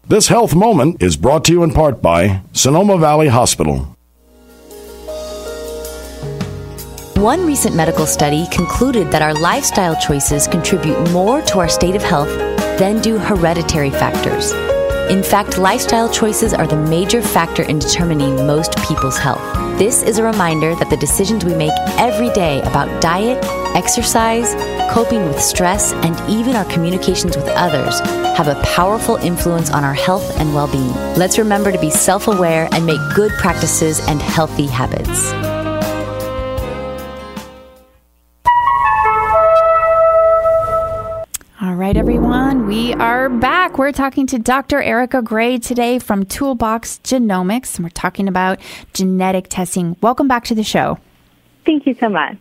[0.06, 3.96] this health moment is brought to you in part by Sonoma Valley Hospital.
[7.16, 12.04] One recent medical study concluded that our lifestyle choices contribute more to our state of
[12.04, 12.28] health
[12.78, 14.52] than do hereditary factors.
[15.12, 19.42] In fact, lifestyle choices are the major factor in determining most people's health.
[19.78, 23.36] This is a reminder that the decisions we make every day about diet,
[23.76, 24.54] exercise,
[24.90, 28.00] coping with stress, and even our communications with others
[28.38, 30.94] have a powerful influence on our health and well being.
[31.14, 35.51] Let's remember to be self aware and make good practices and healthy habits.
[43.02, 43.78] Are back.
[43.78, 44.80] We're talking to Dr.
[44.80, 48.60] Erica Gray today from Toolbox Genomics, and we're talking about
[48.92, 49.96] genetic testing.
[50.00, 51.00] Welcome back to the show.
[51.66, 52.38] Thank you so much.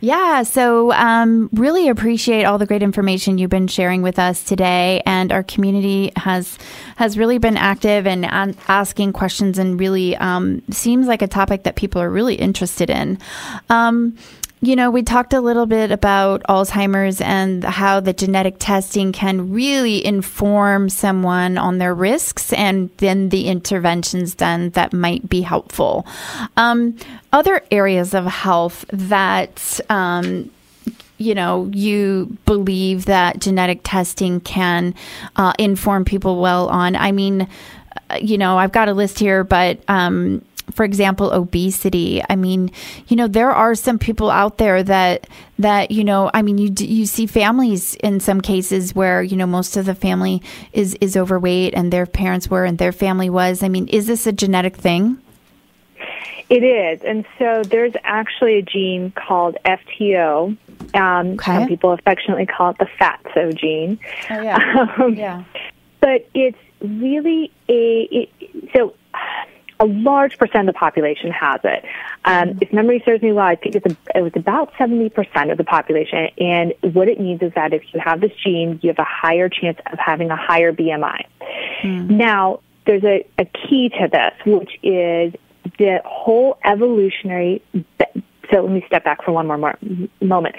[0.00, 5.00] Yeah, so um, really appreciate all the great information you've been sharing with us today,
[5.06, 6.58] and our community has
[6.96, 11.62] has really been active and an- asking questions, and really um, seems like a topic
[11.62, 13.18] that people are really interested in.
[14.64, 19.52] You know, we talked a little bit about Alzheimer's and how the genetic testing can
[19.52, 26.06] really inform someone on their risks and then the interventions then that might be helpful.
[26.56, 26.96] Um,
[27.32, 30.48] other areas of health that, um,
[31.18, 34.94] you know, you believe that genetic testing can
[35.34, 36.94] uh, inform people well on.
[36.94, 37.48] I mean,
[38.10, 42.22] uh, you know, I've got a list here, but um, for example, obesity.
[42.28, 42.70] I mean,
[43.08, 45.26] you know, there are some people out there that
[45.58, 46.30] that you know.
[46.34, 49.94] I mean, you you see families in some cases where you know most of the
[49.94, 50.42] family
[50.72, 53.62] is is overweight and their parents were and their family was.
[53.62, 55.18] I mean, is this a genetic thing?
[56.48, 57.02] It is.
[57.02, 60.56] And so there's actually a gene called FTO.
[60.94, 61.54] Um, Okay.
[61.56, 63.98] Some people affectionately call it the fatso gene.
[64.28, 65.44] Oh yeah, Um, yeah.
[66.00, 68.28] But it's really a, it,
[68.74, 68.92] so
[69.82, 71.84] a large percent of the population has it.
[72.24, 75.58] Um, if memory serves me well, I think it's a, it was about 70% of
[75.58, 76.28] the population.
[76.38, 79.48] And what it means is that if you have this gene, you have a higher
[79.48, 81.24] chance of having a higher BMI.
[82.16, 85.34] Now, there's a, a key to this, which is
[85.78, 87.60] the whole evolutionary.
[87.74, 89.78] So let me step back for one more more
[90.20, 90.54] moment.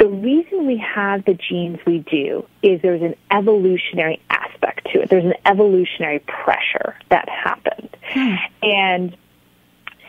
[0.00, 5.10] The reason we have the genes we do is there's an evolutionary aspect to it.
[5.10, 7.94] There's an evolutionary pressure that happened.
[8.10, 8.34] Hmm.
[8.62, 9.16] And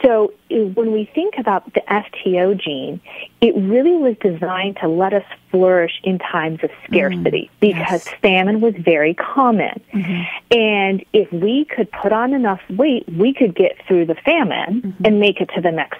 [0.02, 3.02] so when we think about the FTO gene,
[3.42, 6.94] it really was designed to let us flourish in times of hmm.
[6.94, 9.82] scarcity because famine was very common.
[9.94, 10.58] Mm-hmm.
[10.58, 15.06] And if we could put on enough weight, we could get through the famine mm-hmm.
[15.06, 16.00] and make it to the next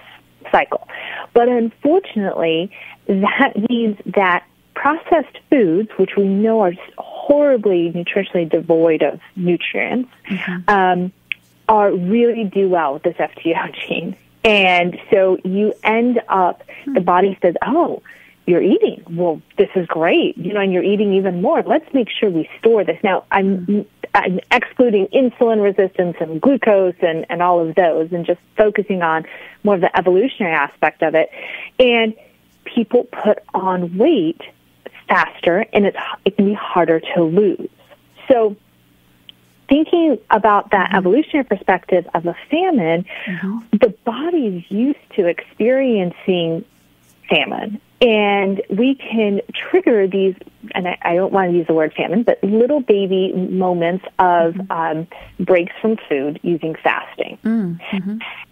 [0.52, 0.86] cycle.
[1.32, 2.70] But unfortunately,
[3.08, 4.44] that means that
[4.74, 10.10] processed foods, which we know are horribly nutritionally devoid of nutrients,
[10.68, 11.12] um,
[11.68, 14.16] are really do well with this FTO gene.
[14.44, 18.02] And so you end up, the body says, oh,
[18.46, 19.04] you're eating.
[19.08, 20.36] Well, this is great.
[20.36, 21.62] You know, and you're eating even more.
[21.62, 22.98] Let's make sure we store this.
[23.02, 28.40] Now, I'm, I'm excluding insulin resistance and glucose and, and all of those and just
[28.56, 29.26] focusing on
[29.62, 31.30] more of the evolutionary aspect of it.
[31.78, 32.14] And
[32.64, 34.40] people put on weight
[35.08, 37.68] faster and it's, it can be harder to lose.
[38.28, 38.56] So,
[39.68, 40.98] thinking about that mm-hmm.
[40.98, 43.58] evolutionary perspective of a famine, mm-hmm.
[43.72, 46.64] the body's used to experiencing
[47.28, 47.80] famine.
[48.02, 50.34] And we can trigger these,
[50.74, 54.56] and I, I don't want to use the word famine, but little baby moments of
[54.70, 55.06] um,
[55.38, 57.38] breaks from food using fasting.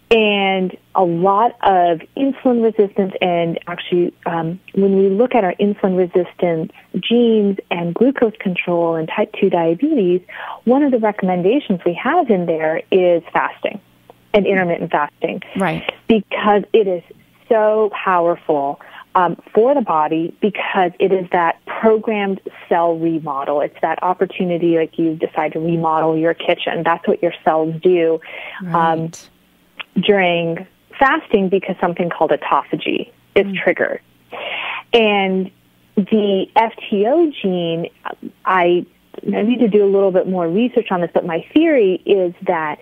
[0.09, 5.97] And a lot of insulin resistance, and actually, um, when we look at our insulin
[5.97, 10.21] resistance genes and glucose control and type 2 diabetes,
[10.63, 13.81] one of the recommendations we have in there is fasting
[14.33, 15.89] and intermittent fasting Right.
[16.07, 17.03] because it is
[17.49, 18.79] so powerful
[19.15, 22.39] um, for the body because it is that programmed
[22.69, 23.61] cell remodel.
[23.61, 26.83] It's that opportunity, like you decide to remodel your kitchen.
[26.83, 28.19] That's what your cells do
[28.67, 29.29] um, Right.
[29.95, 34.01] during fasting because something called autophagy is triggered.
[34.93, 35.51] And
[35.95, 37.89] the FTO gene,
[38.45, 38.85] I,
[39.25, 42.33] I need to do a little bit more research on this, but my theory is
[42.47, 42.79] that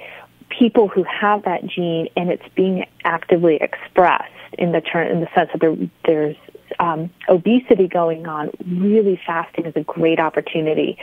[0.49, 5.28] people who have that gene and it's being actively expressed in the turn in the
[5.34, 6.36] sense that there, there's
[6.80, 10.97] um, obesity going on, really fasting is a great opportunity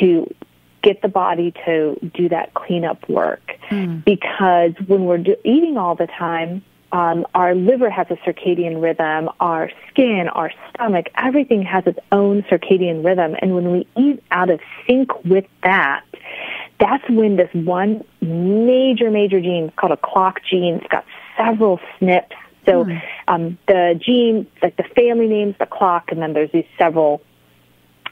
[0.00, 0.34] to
[0.82, 3.42] get the body to do that cleanup work
[4.04, 9.28] because when we're do- eating all the time, um, our liver has a circadian rhythm,
[9.40, 13.34] our skin, our stomach, everything has its own circadian rhythm.
[13.42, 16.04] And when we eat out of sync with that,
[16.78, 21.04] that's when this one major, major gene called a clock gene, it's got
[21.36, 22.30] several SNPs.
[22.66, 22.86] So
[23.28, 27.22] um, the gene, like the family name's the clock, and then there's these several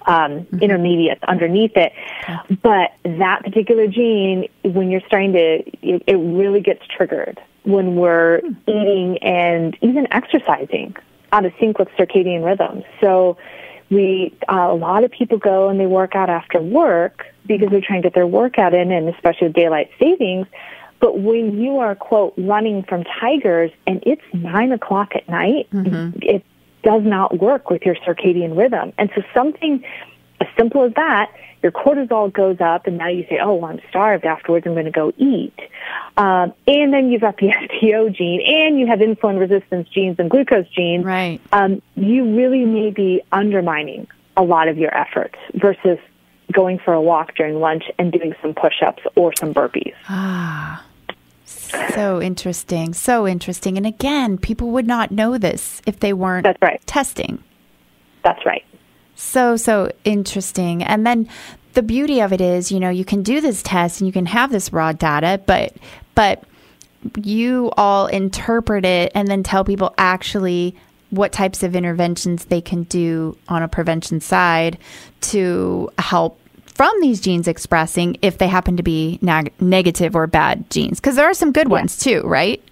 [0.07, 0.59] um, mm-hmm.
[0.59, 1.93] intermediates underneath it.
[2.29, 2.59] Okay.
[2.63, 8.41] But that particular gene, when you're starting to, it, it really gets triggered when we're
[8.41, 8.53] hmm.
[8.67, 10.97] eating and even exercising
[11.31, 12.85] out of sync with circadian rhythms.
[13.01, 13.37] So
[13.91, 17.81] we, uh, a lot of people go and they work out after work because they're
[17.81, 20.47] trying to get their workout in, and especially with daylight savings.
[21.03, 26.17] But when you are, quote, running from tigers and it's nine o'clock at night, mm-hmm.
[26.23, 26.45] it
[26.85, 28.93] does not work with your circadian rhythm.
[28.99, 29.85] And so something
[30.41, 33.81] as simple as that, your cortisol goes up, and now you say, "Oh, well, I'm
[33.89, 34.25] starved.
[34.25, 35.59] Afterwards, I'm going to go eat."
[36.17, 37.49] Um, and then you've got the
[37.83, 41.05] FTO gene, and you have insulin resistance genes and glucose genes.
[41.05, 41.41] Right.
[41.53, 45.99] Um, you really may be undermining a lot of your efforts versus
[46.53, 49.95] going for a walk during lunch and doing some push-ups or some burpees.
[50.09, 50.85] Ah.
[51.95, 52.95] So interesting.
[52.95, 53.77] So interesting.
[53.77, 56.81] And again, people would not know this if they weren't That's right.
[56.87, 57.43] testing.
[58.23, 58.65] That's right.
[59.15, 60.83] So, so interesting.
[60.83, 61.29] And then
[61.75, 64.27] the beauty of it is, you know, you can do this test and you can
[64.27, 65.77] have this raw data, but,
[66.15, 66.45] but
[67.17, 70.77] you all interpret it and then tell people actually
[71.11, 74.79] what types of interventions they can do on a prevention side
[75.21, 76.39] to help
[76.75, 81.17] from these genes expressing if they happen to be neg- negative or bad genes because
[81.17, 81.73] there are some good yeah.
[81.73, 82.63] ones too right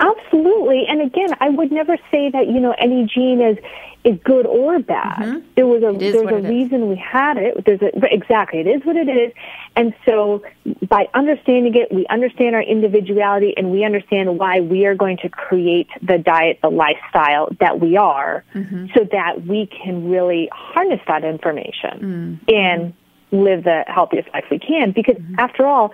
[0.00, 3.58] absolutely and again i would never say that you know any gene is
[4.04, 5.18] is good or bad.
[5.18, 5.46] Mm-hmm.
[5.56, 6.88] There was a there's a reason is.
[6.88, 7.64] we had it.
[7.64, 9.32] There's a exactly it is what it is.
[9.76, 10.42] And so
[10.88, 15.28] by understanding it, we understand our individuality and we understand why we are going to
[15.28, 18.86] create the diet, the lifestyle that we are mm-hmm.
[18.94, 22.54] so that we can really harness that information mm-hmm.
[22.54, 22.94] and
[23.30, 25.38] live the healthiest life we can because mm-hmm.
[25.38, 25.92] after all,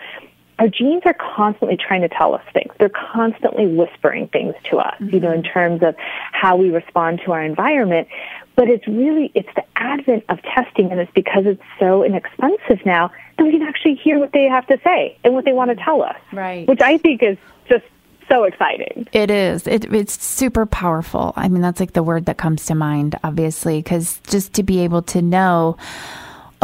[0.59, 2.73] our genes are constantly trying to tell us things.
[2.79, 5.15] They're constantly whispering things to us, mm-hmm.
[5.15, 5.53] you know, in mm-hmm.
[5.53, 5.97] terms of
[6.33, 8.09] how we respond to our environment.
[8.57, 13.11] But it's really, it's the advent of testing and it's because it's so inexpensive now
[13.37, 15.85] that we can actually hear what they have to say and what they want to
[15.85, 16.17] tell us.
[16.33, 16.69] Right.
[16.69, 17.37] Which I think is
[17.69, 17.85] just
[18.29, 19.09] so exciting.
[19.13, 19.67] It is.
[19.67, 21.33] It, it's super powerful.
[21.37, 24.81] I mean, that's like the word that comes to mind, obviously, because just to be
[24.81, 25.77] able to know,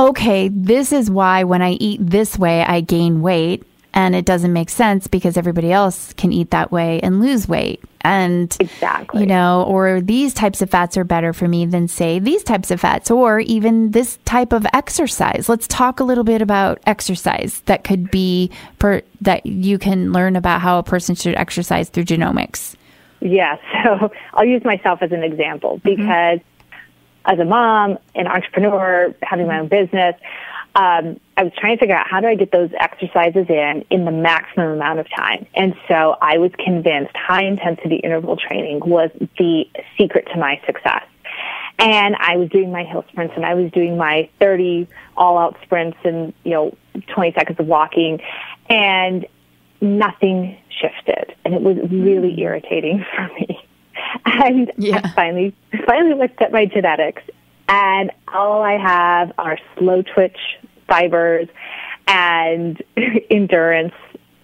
[0.00, 4.52] okay, this is why when I eat this way, I gain weight and it doesn't
[4.52, 9.26] make sense because everybody else can eat that way and lose weight and exactly you
[9.26, 12.80] know or these types of fats are better for me than say these types of
[12.80, 17.84] fats or even this type of exercise let's talk a little bit about exercise that
[17.84, 22.76] could be per that you can learn about how a person should exercise through genomics
[23.20, 25.96] yeah so i'll use myself as an example mm-hmm.
[25.96, 26.49] because mm-hmm.
[27.30, 30.14] As a mom an entrepreneur having my own business
[30.74, 34.04] um, I was trying to figure out how do I get those exercises in in
[34.04, 35.46] the maximum amount of time.
[35.54, 39.64] And so I was convinced high intensity interval training was the
[39.98, 41.02] secret to my success.
[41.80, 45.56] And I was doing my hill sprints and I was doing my 30 all out
[45.62, 46.76] sprints and, you know,
[47.08, 48.20] 20 seconds of walking
[48.68, 49.26] and
[49.80, 51.34] nothing shifted.
[51.44, 52.40] And it was really hmm.
[52.40, 53.66] irritating for me.
[54.24, 55.00] And yeah.
[55.04, 55.54] I finally,
[55.86, 57.22] finally looked at my genetics
[57.68, 60.36] and all I have are slow twitch
[60.88, 61.48] fibers
[62.06, 62.82] and
[63.30, 63.94] endurance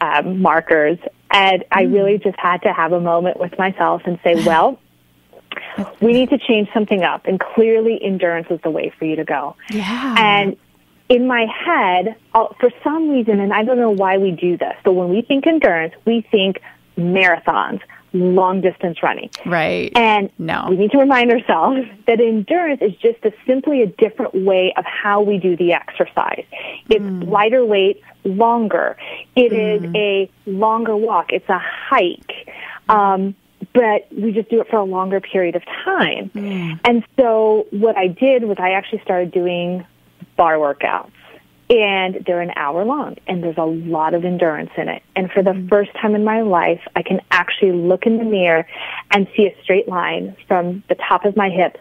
[0.00, 0.98] um, markers.
[1.30, 1.92] And I mm.
[1.92, 4.78] really just had to have a moment with myself and say, well,
[6.00, 7.26] we need to change something up.
[7.26, 9.56] And clearly, endurance is the way for you to go.
[9.70, 10.14] Yeah.
[10.16, 10.56] And
[11.08, 14.92] in my head, for some reason, and I don't know why we do this, but
[14.92, 16.60] when we think endurance, we think
[16.96, 17.80] marathons,
[18.12, 19.30] long distance running.
[19.44, 19.92] Right.
[19.96, 20.66] And no.
[20.70, 24.84] we need to remind ourselves that endurance is just a, simply a different way of
[24.84, 26.44] how we do the exercise.
[26.88, 27.28] It's mm.
[27.28, 28.96] lighter weight, longer.
[29.34, 29.88] It mm.
[29.88, 31.32] is a longer walk.
[31.32, 32.48] It's a hike.
[32.88, 33.34] Um,
[33.72, 36.30] but we just do it for a longer period of time.
[36.30, 36.80] Mm.
[36.84, 39.84] And so what I did was I actually started doing
[40.36, 41.10] barre workouts
[41.68, 45.02] and they're an hour long and there's a lot of endurance in it.
[45.16, 45.68] And for the mm-hmm.
[45.68, 48.66] first time in my life, I can actually look in the mirror
[49.10, 51.80] and see a straight line from the top of my hips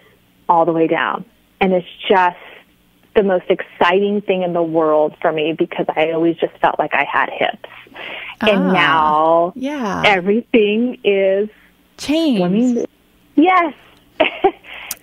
[0.49, 1.25] all the way down.
[1.61, 2.37] And it's just
[3.15, 6.93] the most exciting thing in the world for me because I always just felt like
[6.93, 7.69] I had hips.
[8.41, 10.03] And ah, now yeah.
[10.05, 11.49] everything is
[11.97, 12.87] changed.
[13.35, 13.73] Yes.
[14.19, 14.27] so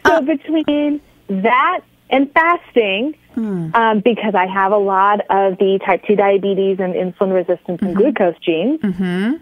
[0.04, 1.80] uh, between that
[2.12, 3.70] and fasting, Hmm.
[3.74, 7.86] Um, because I have a lot of the type 2 diabetes and insulin resistance mm-hmm.
[7.86, 8.80] and glucose genes.
[8.80, 9.36] Mm-hmm.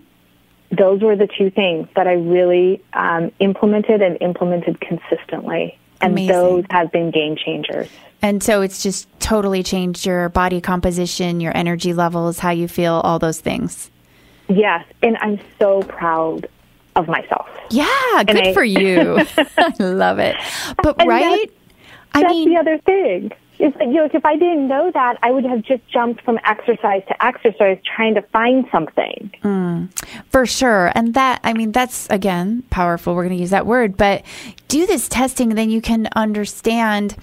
[0.76, 5.76] Those were the two things that I really um, implemented and implemented consistently.
[6.00, 6.28] And Amazing.
[6.28, 7.88] those have been game changers.
[8.22, 12.94] And so it's just totally changed your body composition, your energy levels, how you feel,
[13.02, 13.90] all those things.
[14.48, 14.84] Yes.
[15.02, 16.48] And I'm so proud
[16.94, 17.48] of myself.
[17.70, 19.18] Yeah, good I, for you.
[19.36, 20.36] I love it.
[20.82, 21.50] But right?
[22.12, 23.32] I That's mean, the other thing.
[23.58, 26.38] Is that, you know, if I didn't know that, I would have just jumped from
[26.44, 29.30] exercise to exercise trying to find something.
[30.30, 30.90] For sure.
[30.94, 33.14] And that, I mean, that's again powerful.
[33.14, 34.24] We're going to use that word, but
[34.68, 37.16] do this testing, then you can understand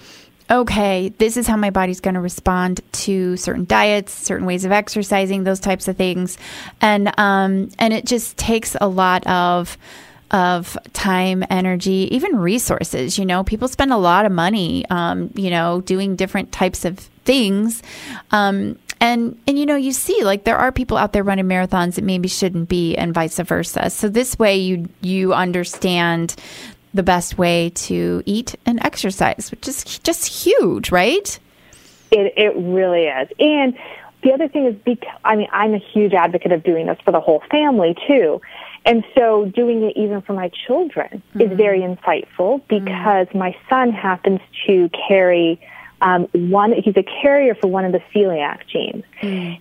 [0.50, 4.72] okay, this is how my body's going to respond to certain diets, certain ways of
[4.72, 6.38] exercising, those types of things.
[6.80, 9.76] And, um, and it just takes a lot of,
[10.30, 13.18] of time, energy, even resources.
[13.18, 16.98] You know, people spend a lot of money, um, you know, doing different types of
[17.24, 17.82] things.
[18.30, 21.94] Um, and and you know you see like there are people out there running marathons
[21.94, 26.34] that maybe shouldn't be and vice versa so this way you you understand
[26.94, 31.38] the best way to eat and exercise which is just huge right
[32.10, 33.28] It it really is.
[33.38, 33.78] And
[34.22, 37.12] the other thing is because I mean I'm a huge advocate of doing this for
[37.12, 38.40] the whole family too.
[38.88, 44.40] And so doing it even for my children is very insightful because my son happens
[44.66, 45.60] to carry
[46.00, 49.04] um, one, he's a carrier for one of the celiac genes.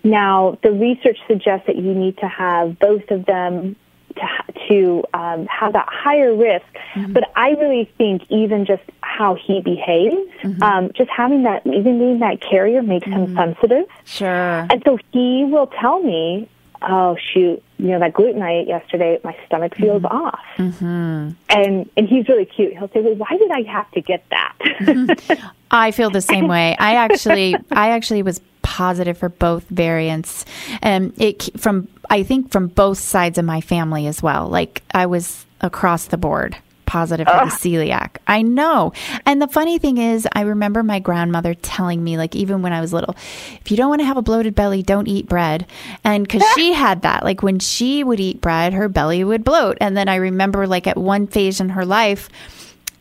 [0.03, 3.75] Now, the research suggests that you need to have both of them
[4.15, 6.65] to, to um, have that higher risk.
[7.09, 10.15] But I really think even just how he behaves,
[10.61, 13.85] um, just having that, even being that carrier makes him sensitive.
[14.05, 14.67] sure.
[14.69, 16.47] And so he will tell me,
[16.81, 20.17] "Oh shoot, you know that gluten I ate yesterday, my stomach feels mm-hmm.
[20.17, 21.29] off." Mm-hmm.
[21.49, 22.73] And and he's really cute.
[22.73, 25.47] He'll say, "Well, why did I have to get that?" Mm-hmm.
[25.71, 26.75] I feel the same way.
[26.79, 30.45] I actually, I actually was positive for both variants,
[30.81, 34.47] and it from I think from both sides of my family as well.
[34.47, 36.57] Like I was across the board
[36.87, 38.17] positive for the celiac.
[38.25, 38.93] I know.
[39.25, 42.81] And the funny thing is, I remember my grandmother telling me, like, even when I
[42.81, 43.15] was little,
[43.61, 45.67] if you don't want to have a bloated belly, don't eat bread.
[46.03, 49.77] And because she had that, like, when she would eat bread, her belly would bloat.
[49.79, 52.29] And then I remember, like, at one phase in her life,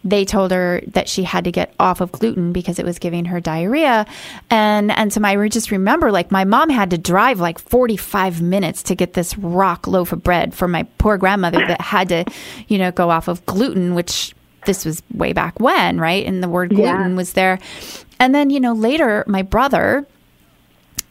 [0.06, 3.24] they told her that she had to get off of gluten because it was giving
[3.26, 4.06] her diarrhea.
[4.50, 8.84] And and so I just remember like my mom had to drive like 45 minutes
[8.84, 12.24] to get this rock loaf of bread for my poor grandmother that had to
[12.68, 14.32] you know go off of gluten which
[14.64, 16.24] this was way back when right?
[16.24, 17.16] And the word gluten Yeah.
[17.16, 17.58] was there.
[18.20, 20.06] And then you know later my brother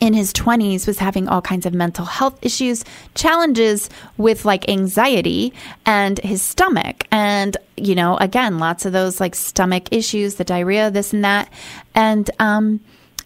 [0.06, 2.86] in his 20s was having all kinds of mental health issues,
[3.16, 5.51] challenges with like anxiety
[5.84, 7.08] and his stomach.
[7.12, 11.49] And, you know, again, lots of those like stomach issues, the diarrhea, this and that.
[11.95, 12.82] And, um,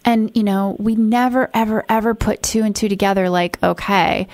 [0.06, 4.26] and, you know, we never, ever, ever put two and two together like, okay,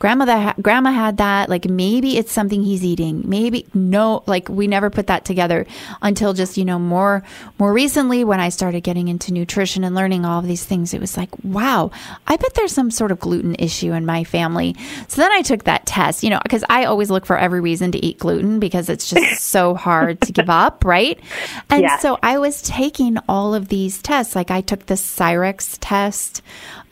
[0.00, 4.66] grandma that grandma had that like maybe it's something he's eating maybe no like we
[4.66, 5.64] never put that together
[6.02, 7.22] until just you know more
[7.58, 11.00] more recently when i started getting into nutrition and learning all of these things it
[11.00, 11.90] was like wow
[12.26, 14.74] i bet there's some sort of gluten issue in my family
[15.06, 17.92] so then i took that test you know because i always look for every reason
[17.92, 21.20] to eat gluten because it's just so hard to give up right
[21.68, 22.00] and Yes.
[22.02, 24.34] so I was taking all of these tests.
[24.34, 26.42] Like I took the Cyrex test,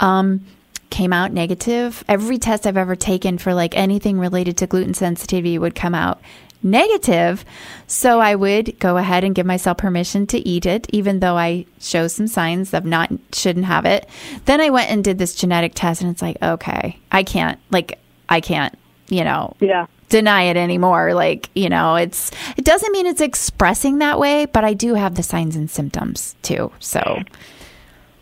[0.01, 0.45] um,
[0.91, 2.05] came out negative.
[2.09, 6.21] Every test I've ever taken for like anything related to gluten sensitivity would come out
[6.63, 7.45] negative.
[7.87, 11.67] So I would go ahead and give myself permission to eat it, even though I
[11.81, 14.09] show some signs of not shouldn't have it.
[14.45, 17.99] Then I went and did this genetic test, and it's like, okay, I can't, like,
[18.29, 18.77] I can't,
[19.09, 19.87] you know, yeah.
[20.09, 21.15] deny it anymore.
[21.15, 25.15] Like, you know, it's it doesn't mean it's expressing that way, but I do have
[25.15, 26.73] the signs and symptoms too.
[26.81, 27.23] So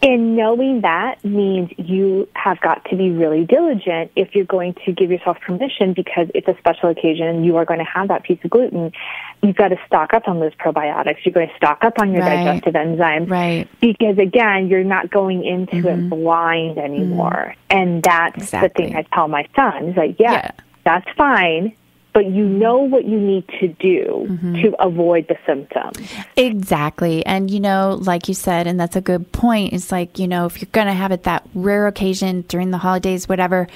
[0.03, 4.92] And knowing that means you have got to be really diligent if you're going to
[4.92, 8.22] give yourself permission because it's a special occasion and you are going to have that
[8.22, 8.92] piece of gluten.
[9.42, 11.24] You've got to stock up on those probiotics.
[11.24, 12.44] You're going to stock up on your Right.
[12.44, 13.30] digestive enzymes.
[13.30, 13.68] Right.
[13.80, 16.09] Because again, you're not going into it mm-hmm.
[16.11, 17.55] blind anymore.
[17.70, 17.78] Mm-hmm.
[17.78, 18.68] And that's Exactly.
[18.68, 19.88] the thing I tell my son.
[19.88, 20.51] He's like, yeah, Yeah.
[20.84, 21.74] that's fine,
[22.17, 24.27] but you know what you need to do
[24.62, 25.99] to avoid the symptoms.
[26.35, 27.25] Exactly.
[27.27, 30.47] And, you know, like you said, and that's a good point, it's like, you know,
[30.47, 33.69] if you're going to have it that rare occasion during the holidays, whatever,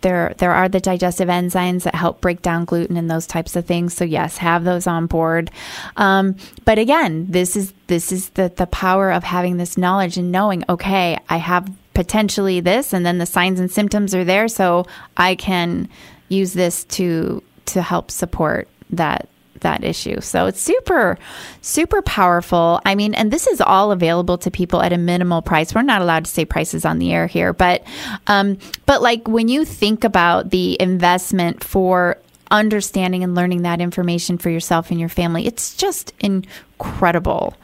[0.00, 3.66] there, there are the digestive enzymes that help break down gluten and those types of
[3.66, 3.92] things.
[3.92, 5.50] So yes, have those on board.
[5.98, 10.32] Um, but again, this is this is the the power of having this knowledge and
[10.32, 10.64] knowing.
[10.70, 14.86] Okay, I have potentially this, and then the signs and symptoms are there, so
[15.18, 15.90] I can
[16.28, 19.28] use this to to help support that
[19.64, 20.20] that issue.
[20.20, 21.18] So it's super,
[21.60, 22.80] super powerful.
[22.84, 25.74] I mean, and this is all available to people at a minimal price.
[25.74, 27.82] We're not allowed to say prices on the air here, but,
[28.28, 32.18] um, but like when you think about the investment for
[32.50, 37.54] understanding and learning that information for yourself and your family, it's just incredible.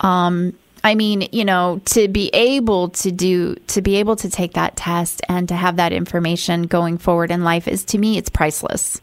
[0.00, 4.52] Um, I mean, you know, to be able to do, to be able to take
[4.52, 8.28] that test and to have that information going forward in life is to me, it's
[8.28, 9.00] priceless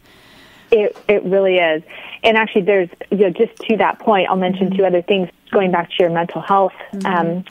[0.70, 1.82] It it really is.
[2.22, 5.28] And actually, there's you know just to that point, I'll mention two other things.
[5.52, 7.06] Going back to your mental health mm-hmm.
[7.06, 7.44] um,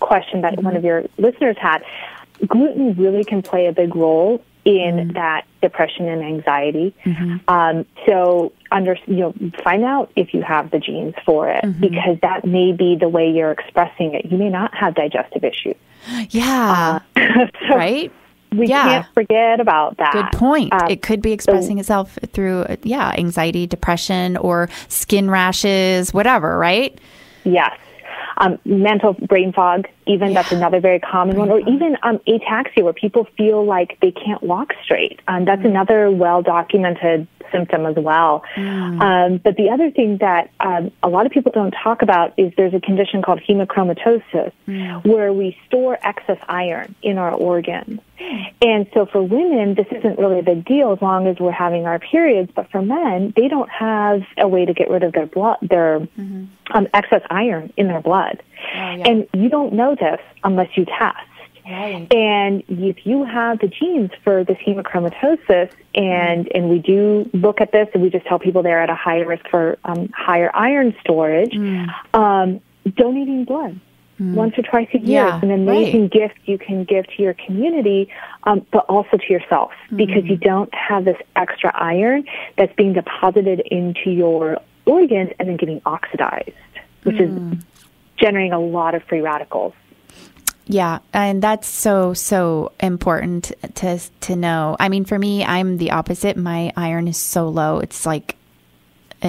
[0.00, 1.84] question that one of your listeners had,
[2.46, 5.12] gluten really can play a big role in mm-hmm.
[5.12, 6.94] that depression and anxiety.
[7.04, 7.36] Mm-hmm.
[7.48, 12.18] Um, so under you know find out if you have the genes for it because
[12.22, 14.26] that may be the way you're expressing it.
[14.26, 15.76] You may not have digestive issues.
[16.30, 17.00] Yeah.
[17.16, 18.12] Uh, so right?
[18.52, 18.82] We Yeah.
[18.84, 20.12] can't forget about that.
[20.12, 20.72] Good point.
[20.72, 26.58] Um, it could be expressing itself through, uh, yeah, anxiety, depression, or skin rashes, whatever,
[26.58, 26.96] right?
[27.44, 27.72] Yes.
[28.38, 32.92] Um, mental brain fog, even that's another very common one, or even um, ataxia, where
[32.94, 35.20] people feel like they can't walk straight.
[35.28, 38.42] Um, that's another well documented symptom as well.
[38.56, 42.50] Um, but the other thing that um, a lot of people don't talk about is
[42.56, 44.52] there's a condition called hemochromatosis,
[45.04, 48.00] where we store excess iron in our organs.
[48.60, 51.86] And so for women, this isn't really a big deal as long as we're having
[51.86, 52.50] our periods.
[52.54, 55.96] But for men, they don't have a way to get rid of their blood, their
[56.70, 58.42] um, excess iron in their blood.
[58.74, 61.18] And you don't know this unless you test.
[62.10, 67.70] And if you have the genes for this hemochromatosis, and and we do look at
[67.70, 70.94] this, and we just tell people they're at a higher risk for um, higher iron
[71.00, 71.54] storage,
[72.14, 72.60] um,
[72.96, 73.80] donating blood
[74.22, 74.34] Mm.
[74.34, 77.34] once or twice a year Yeah, is an amazing gift you can give to your
[77.34, 78.08] community,
[78.44, 79.96] um, but also to yourself mm.
[79.96, 82.24] because you don't have this extra iron
[82.56, 86.52] that's being deposited into your organs and then getting oxidized,
[87.02, 87.60] which is mm.
[88.16, 89.72] generating a lot of free radicals.
[90.66, 94.76] Yeah, and that's so so important to to know.
[94.78, 96.36] I mean, for me, I'm the opposite.
[96.36, 98.36] My iron is so low; it's like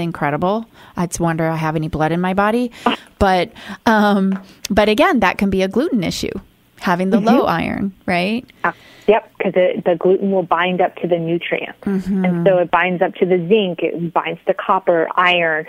[0.01, 0.65] incredible.
[0.97, 2.71] I just wonder I have any blood in my body,
[3.19, 3.51] but
[3.85, 6.31] um, but again, that can be a gluten issue.
[6.79, 8.45] Having the low iron, right?
[8.63, 8.73] Uh,
[9.07, 11.77] Yep, because the gluten will bind up to the nutrients.
[11.85, 15.65] And so it binds up to the zinc, it binds to copper, iron.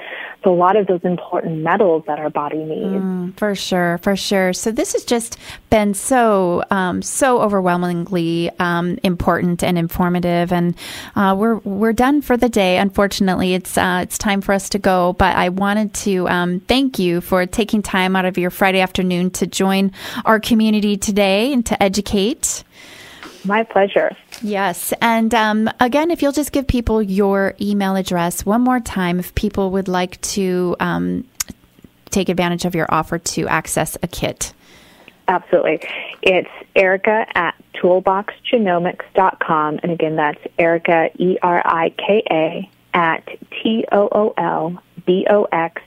[0.46, 3.38] A lot of those important metals that our body needs.
[3.38, 4.52] For sure, for sure.
[4.52, 5.38] So this has just
[5.70, 10.74] been so, um, so overwhelmingly um, important and informative, and
[11.16, 12.78] uh, we're we're done for the day.
[12.78, 15.14] Unfortunately, it's uh, it's time for us to go.
[15.14, 19.30] But I wanted to um, thank you for taking time out of your Friday afternoon
[19.32, 19.92] to join
[20.24, 22.64] our community today and to educate.
[23.44, 24.16] My pleasure.
[24.42, 24.92] Yes.
[25.00, 29.34] And um, again, if you'll just give people your email address one more time, if
[29.34, 31.26] people would like to um,
[32.10, 34.52] take advantage of your offer to access a kit.
[35.28, 35.80] Absolutely.
[36.22, 39.80] It's Erica at toolboxgenomics.com.
[39.82, 45.26] And again, that's Erica, E R I K A, at T O O L B
[45.28, 45.82] O X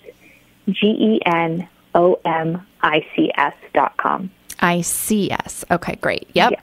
[0.67, 4.31] G E N O M I C S dot com.
[4.59, 5.63] ICS.
[5.69, 6.27] Okay, great.
[6.33, 6.51] Yep.
[6.51, 6.59] Yeah.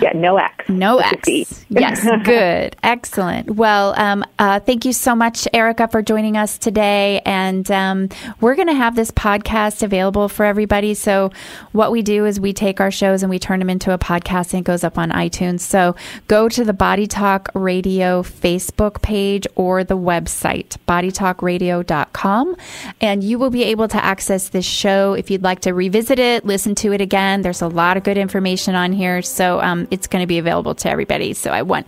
[0.00, 0.68] Yeah, no X.
[0.68, 1.28] No X.
[1.72, 2.76] Yes, good.
[2.82, 3.52] Excellent.
[3.52, 7.22] Well, um, uh, thank you so much, Erica, for joining us today.
[7.24, 8.10] And um,
[8.42, 10.92] we're going to have this podcast available for everybody.
[10.92, 11.30] So,
[11.72, 14.52] what we do is we take our shows and we turn them into a podcast
[14.52, 15.60] and it goes up on iTunes.
[15.60, 15.96] So,
[16.28, 22.56] go to the Body Talk Radio Facebook page or the website, bodytalkradio.com,
[23.00, 26.44] and you will be able to access this show if you'd like to revisit it,
[26.44, 27.40] listen to it again.
[27.40, 29.22] There's a lot of good information on here.
[29.22, 31.32] So, um, it's going to be available to everybody.
[31.32, 31.86] So I want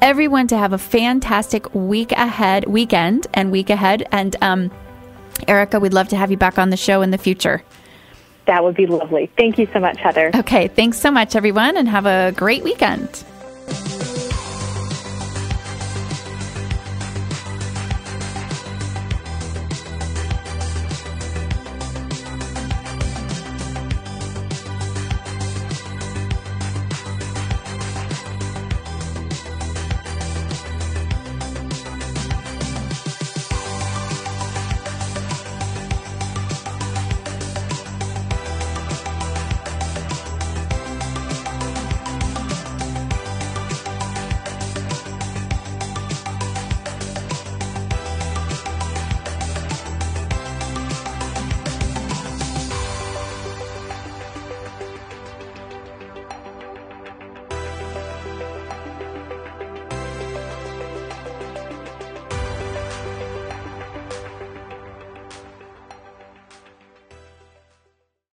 [0.00, 4.06] everyone to have a fantastic week ahead, weekend, and week ahead.
[4.12, 4.70] And um,
[5.46, 7.62] Erica, we'd love to have you back on the show in the future.
[8.46, 9.30] That would be lovely.
[9.36, 10.30] Thank you so much, Heather.
[10.34, 13.24] Okay, thanks so much, everyone, and have a great weekend.